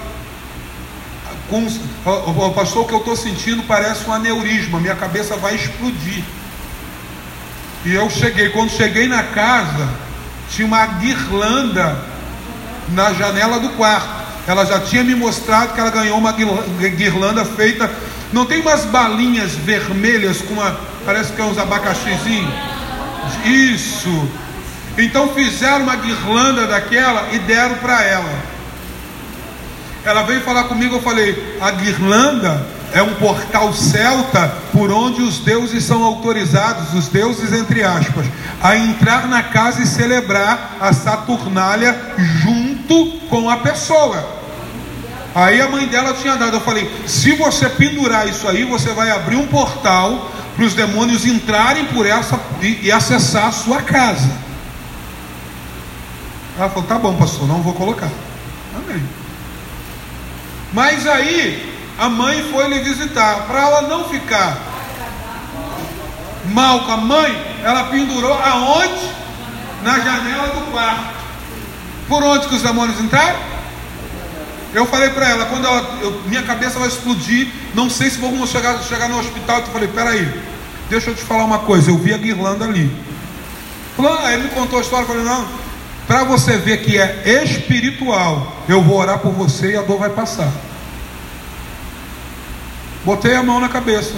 [1.48, 1.66] com.
[2.06, 6.24] O pastor, o que eu estou sentindo parece um aneurisma, minha cabeça vai explodir.
[7.84, 9.88] E eu cheguei, quando cheguei na casa,
[10.48, 12.09] tinha uma guirlanda
[12.92, 14.20] na janela do quarto.
[14.46, 17.90] Ela já tinha me mostrado que ela ganhou uma guirlanda feita.
[18.32, 20.76] Não tem umas balinhas vermelhas com uma.
[21.04, 22.52] Parece que é uns abacaxizinhos?
[23.44, 24.28] Isso.
[24.98, 28.30] Então fizeram uma guirlanda daquela e deram para ela.
[30.04, 35.38] Ela veio falar comigo, eu falei: a guirlanda é um portal celta por onde os
[35.38, 38.26] deuses são autorizados, os deuses entre aspas,
[38.62, 41.96] a entrar na casa e celebrar a Saturnália
[42.42, 42.69] junto
[43.28, 44.40] com a pessoa.
[45.34, 49.10] Aí a mãe dela tinha dado, eu falei: se você pendurar isso aí, você vai
[49.10, 54.30] abrir um portal para os demônios entrarem por essa e, e acessar a sua casa.
[56.58, 58.10] Ela falou: tá bom, pastor, não vou colocar.
[58.76, 59.02] Amém.
[60.72, 64.58] Mas aí a mãe foi lhe visitar, para ela não ficar
[66.46, 69.20] mal com a mãe, ela pendurou aonde?
[69.82, 71.19] Na janela do quarto.
[72.10, 73.38] Por onde que os demônios entraram?
[74.74, 78.46] Eu falei para ela, quando ela, eu, minha cabeça vai explodir, não sei se vou
[78.48, 79.60] chegar, chegar no hospital.
[79.60, 80.42] Eu falei, peraí,
[80.88, 82.90] deixa eu te falar uma coisa, eu vi a guirlanda ali.
[83.96, 85.46] Falou, ah, ele me contou a história, eu falei, não,
[86.08, 90.10] para você ver que é espiritual, eu vou orar por você e a dor vai
[90.10, 90.52] passar.
[93.04, 94.14] Botei a mão na cabeça.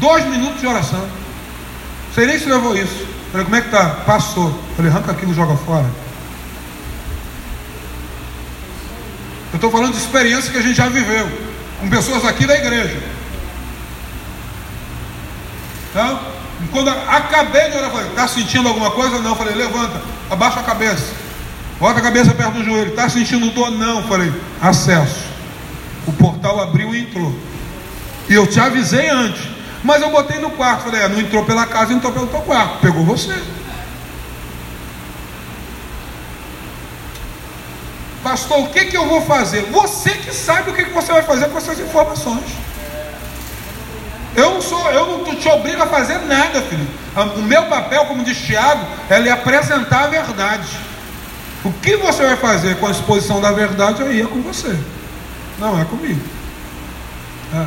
[0.00, 1.06] Dois minutos de oração.
[2.14, 3.06] Sei nem se levou isso.
[3.30, 3.90] Falei, como é que tá?
[4.06, 4.58] Passou.
[4.74, 6.03] Falei, arranca aquilo e joga fora.
[9.54, 11.30] Eu estou falando de experiência que a gente já viveu.
[11.78, 13.00] Com pessoas aqui da igreja.
[15.90, 16.20] Então,
[16.72, 19.20] quando acabei de orar, falei, está sentindo alguma coisa?
[19.20, 19.36] Não.
[19.36, 21.14] Falei, levanta, abaixa a cabeça.
[21.78, 22.90] Bota a cabeça perto do joelho.
[22.90, 23.70] Está sentindo dor?
[23.70, 24.02] Não.
[24.08, 25.24] Falei, acesso.
[26.04, 27.32] O portal abriu e entrou.
[28.28, 29.40] E eu te avisei antes.
[29.84, 30.86] Mas eu botei no quarto.
[30.86, 32.80] Falei, é, não entrou pela casa, entrou pelo teu quarto.
[32.80, 33.40] Pegou você.
[38.24, 39.66] Pastor, o que, que eu vou fazer?
[39.70, 42.44] Você que sabe o que, que você vai fazer com essas informações.
[44.34, 46.88] Eu não sou, eu não te obrigo a fazer nada, filho.
[47.36, 50.66] O meu papel, como diz Tiago, é lhe apresentar a verdade.
[51.62, 54.74] O que você vai fazer com a exposição da verdade aí é com você.
[55.58, 56.20] Não, é comigo.
[57.54, 57.66] É.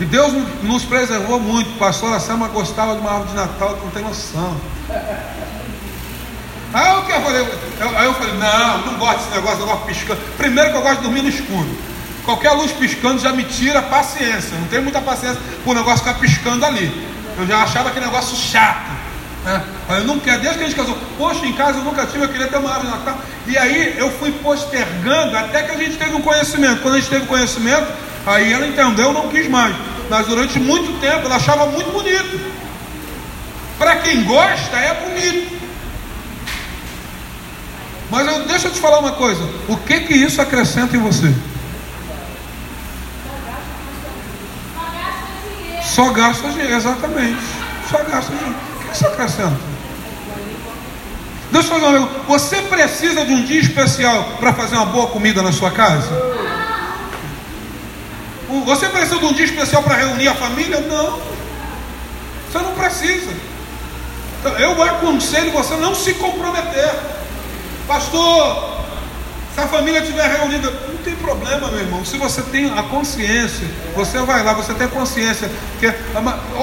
[0.00, 0.32] E Deus
[0.64, 1.78] nos preservou muito.
[1.78, 4.56] Pastora Sama gostava de uma árvore de Natal que não tem noção.
[6.72, 7.40] Aí eu, eu, falei,
[7.80, 10.20] eu, aí eu falei, não, não gosto desse negócio, negócio piscando.
[10.38, 11.68] Primeiro que eu gosto de dormir no escuro.
[12.24, 14.56] Qualquer luz piscando já me tira a paciência.
[14.58, 16.90] Não tenho muita paciência por o negócio ficar piscando ali.
[17.36, 18.90] Eu já achava aquele negócio chato.
[19.44, 19.62] Né?
[19.90, 22.28] Eu não quero, desde que a gente casou, poxa, em casa eu nunca tive, eu
[22.28, 23.18] queria ter uma árvore de Natal.
[23.46, 26.80] E aí eu fui postergando até que a gente teve um conhecimento.
[26.80, 27.86] Quando a gente teve conhecimento,
[28.24, 29.74] aí ela entendeu, não quis mais.
[30.08, 32.40] Mas durante muito tempo ela achava muito bonito.
[33.78, 35.61] Para quem gosta, é bonito.
[38.12, 41.34] Mas eu, deixa eu te falar uma coisa: o que que isso acrescenta em você?
[45.82, 47.40] Só gasta dinheiro, exatamente.
[47.90, 48.54] Só gasta dinheiro.
[48.76, 49.56] O que isso acrescenta?
[51.50, 52.20] Deixa eu fazer uma pergunta.
[52.28, 56.10] Você precisa de um dia especial para fazer uma boa comida na sua casa?
[58.66, 60.80] Você precisa de um dia especial para reunir a família?
[60.80, 61.18] Não.
[62.50, 63.32] Você não precisa.
[64.58, 67.21] Eu aconselho você não se comprometer.
[67.86, 68.82] Pastor,
[69.54, 72.04] se a família estiver reunida, não tem problema, meu irmão.
[72.04, 75.50] Se você tem a consciência, você vai lá, você tem consciência.
[75.78, 75.86] Que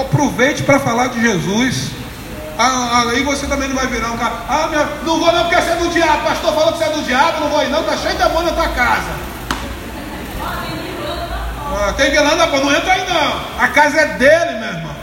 [0.00, 1.90] aproveite para falar de Jesus.
[2.58, 4.34] Ah, ah, aí você também não vai virar um cara.
[4.48, 6.24] Ah, meu, não vou não porque você é do diabo.
[6.24, 8.42] Pastor falou que você é do diabo, não vou ir não, tá cheio de amor
[8.42, 9.30] na tua casa.
[11.72, 13.64] Ah, tem guirlanda, não entra aí não.
[13.64, 14.96] A casa é dele, meu irmão.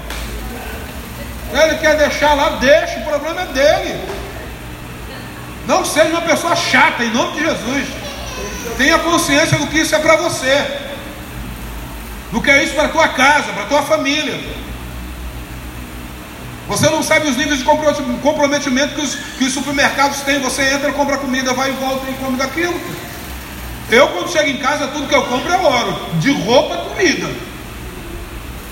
[1.53, 4.26] Ele quer deixar lá, deixa, o problema é dele.
[5.67, 7.87] Não seja uma pessoa chata, em nome de Jesus.
[8.77, 10.65] Tenha consciência do que isso é para você.
[12.31, 14.39] Do que é isso para tua casa, para tua família.
[16.69, 20.39] Você não sabe os níveis de comprometimento que os, que os supermercados têm.
[20.39, 22.79] Você entra, compra comida, vai e volta e come daquilo.
[23.89, 26.19] Eu, quando chego em casa, tudo que eu compro é ouro.
[26.19, 27.27] De roupa, comida.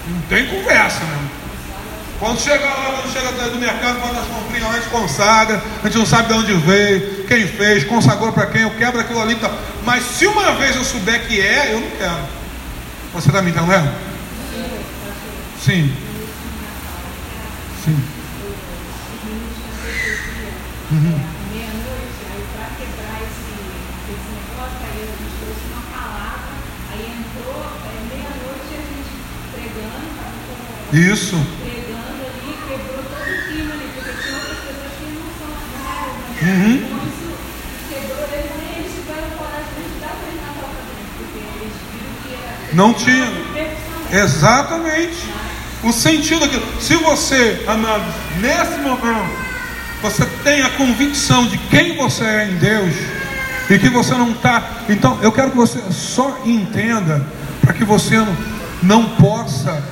[0.08, 1.30] Não tem conversa, né?
[2.26, 6.00] Quando chega lá, quando chega do mercado, faz as comprinhas, a gente consagra, a gente
[6.00, 9.36] não sabe de onde veio, quem fez, consagrou para quem, eu quebro aquilo ali.
[9.36, 9.54] Tá.
[9.86, 12.18] Mas se uma vez eu souber que é, eu não quero.
[13.14, 13.94] Você está me entendendo?
[15.64, 15.96] Sim.
[17.86, 18.04] Sim.
[20.94, 21.36] Uhum.
[30.96, 31.36] Isso.
[31.60, 35.76] Pregando ali, quebrou todo o clima ali, porque tinha outras pessoas que não são assim,
[35.76, 36.32] uhum.
[36.32, 36.34] Então isso quebrou, eles nem eles tiveram coragem de dar para Natal para dentro, porque
[36.34, 36.96] eles viram que era.
[42.74, 43.32] Não tinha.
[44.12, 45.18] Exatamente
[45.84, 46.66] o sentido daquilo.
[46.80, 48.04] Se você, amado,
[48.40, 49.30] nesse momento,
[50.02, 52.94] você tem a convicção de quem você é em Deus
[53.70, 54.64] e que você não está.
[54.90, 57.26] Então, eu quero que você só entenda
[57.62, 58.38] para que você não,
[58.84, 59.84] não possa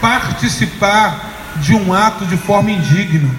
[0.00, 3.30] participar de um ato de forma indigna.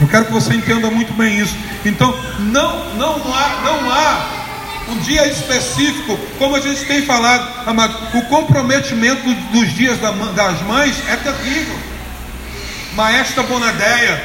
[0.00, 1.54] Eu quero que você entenda muito bem isso.
[1.84, 4.40] Então, não, não há, não há
[4.88, 9.22] um dia específico, como a gente tem falado, amado, o comprometimento
[9.52, 11.78] dos dias das mães é terrível.
[12.94, 14.24] Maestra Bonadeia,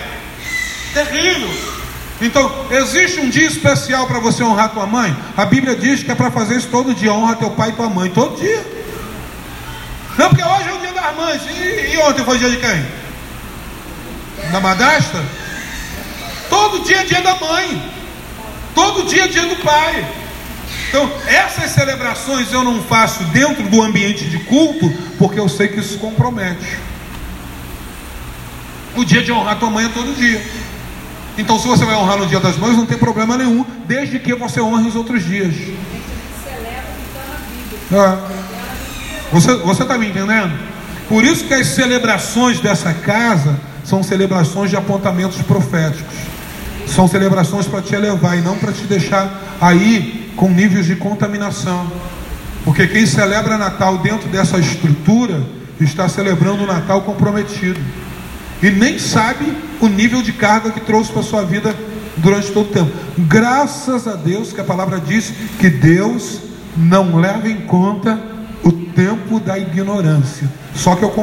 [0.93, 1.76] terrível.
[2.21, 5.15] Então, existe um dia especial para você honrar tua mãe?
[5.36, 7.89] A Bíblia diz que é para fazer isso todo dia, honra teu pai e tua
[7.89, 8.65] mãe, todo dia.
[10.17, 11.41] Não, porque hoje é o dia das mães.
[11.49, 12.86] E, e ontem foi dia de quem?
[14.51, 15.21] Da madrasta?
[16.50, 17.91] Todo dia é dia da mãe.
[18.74, 20.06] Todo dia é dia do pai.
[20.89, 25.80] Então, essas celebrações eu não faço dentro do ambiente de culto, porque eu sei que
[25.80, 26.78] isso compromete.
[28.96, 30.41] O dia de honrar tua mãe é todo dia.
[31.38, 34.34] Então, se você vai honrar no dia das mães, não tem problema nenhum, desde que
[34.34, 35.54] você honre os outros dias.
[37.91, 38.18] É.
[39.32, 40.58] Você está me entendendo?
[41.10, 46.34] Por isso que as celebrações dessa casa são celebrações de apontamentos proféticos.
[46.88, 51.91] São celebrações para te elevar e não para te deixar aí com níveis de contaminação.
[52.63, 55.41] Porque quem celebra Natal dentro dessa estrutura
[55.79, 57.79] está celebrando o Natal comprometido.
[58.61, 61.75] E nem sabe o nível de carga que trouxe para a sua vida
[62.17, 62.91] durante todo o tempo.
[63.17, 66.39] Graças a Deus que a palavra diz que Deus
[66.75, 68.19] não leva em conta
[68.63, 70.49] o tempo da ignorância.
[70.73, 71.13] Só que eu,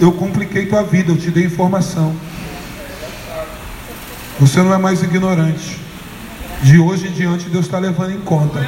[0.00, 2.14] eu compliquei tua vida, eu te dei informação.
[4.40, 5.80] Você não é mais ignorante.
[6.62, 8.66] De hoje em diante, Deus está levando em conta.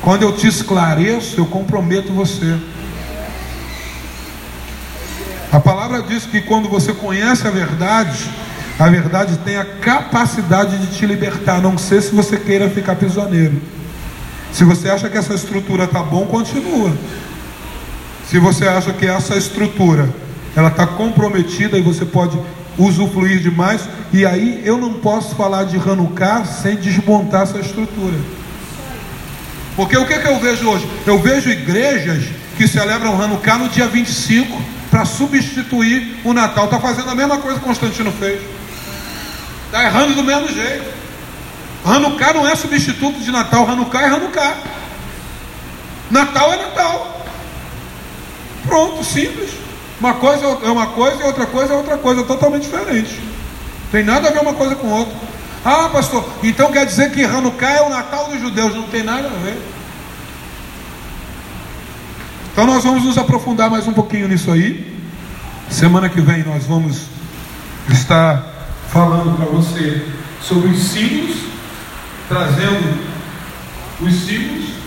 [0.00, 2.58] Quando eu te esclareço, eu comprometo você.
[5.52, 8.28] A palavra diz que quando você conhece a verdade,
[8.78, 13.62] a verdade tem a capacidade de te libertar, não ser se você queira ficar prisioneiro.
[14.52, 16.92] Se você acha que essa estrutura está bom, continua.
[18.28, 20.08] Se você acha que essa estrutura
[20.56, 22.38] ela está comprometida e você pode
[22.78, 23.82] usufruir demais.
[24.12, 28.16] E aí eu não posso falar de Hanukkah sem desmontar essa estrutura.
[29.76, 30.88] Porque o que, que eu vejo hoje?
[31.06, 32.24] Eu vejo igrejas
[32.56, 36.66] que celebram Hanukkah no dia 25 para substituir o Natal.
[36.66, 38.40] Está fazendo a mesma coisa que Constantino fez.
[39.66, 40.84] Está errando do mesmo jeito.
[41.84, 44.56] Hanukkah não é substituto de Natal, Hanukkah é Hanukkah.
[46.10, 47.26] Natal é Natal.
[48.66, 49.63] Pronto, simples.
[50.00, 53.20] Uma coisa é uma coisa e outra coisa é outra coisa, totalmente diferente.
[53.92, 55.14] Tem nada a ver uma coisa com outra.
[55.64, 58.74] Ah, pastor, então quer dizer que Hanukkah é o Natal dos judeus?
[58.74, 59.56] Não tem nada a ver.
[62.52, 64.94] Então nós vamos nos aprofundar mais um pouquinho nisso aí.
[65.70, 67.02] Semana que vem nós vamos
[67.88, 68.44] estar
[68.90, 70.06] falando para você
[70.42, 71.36] sobre os símbolos,
[72.28, 72.98] trazendo
[74.00, 74.83] os símbolos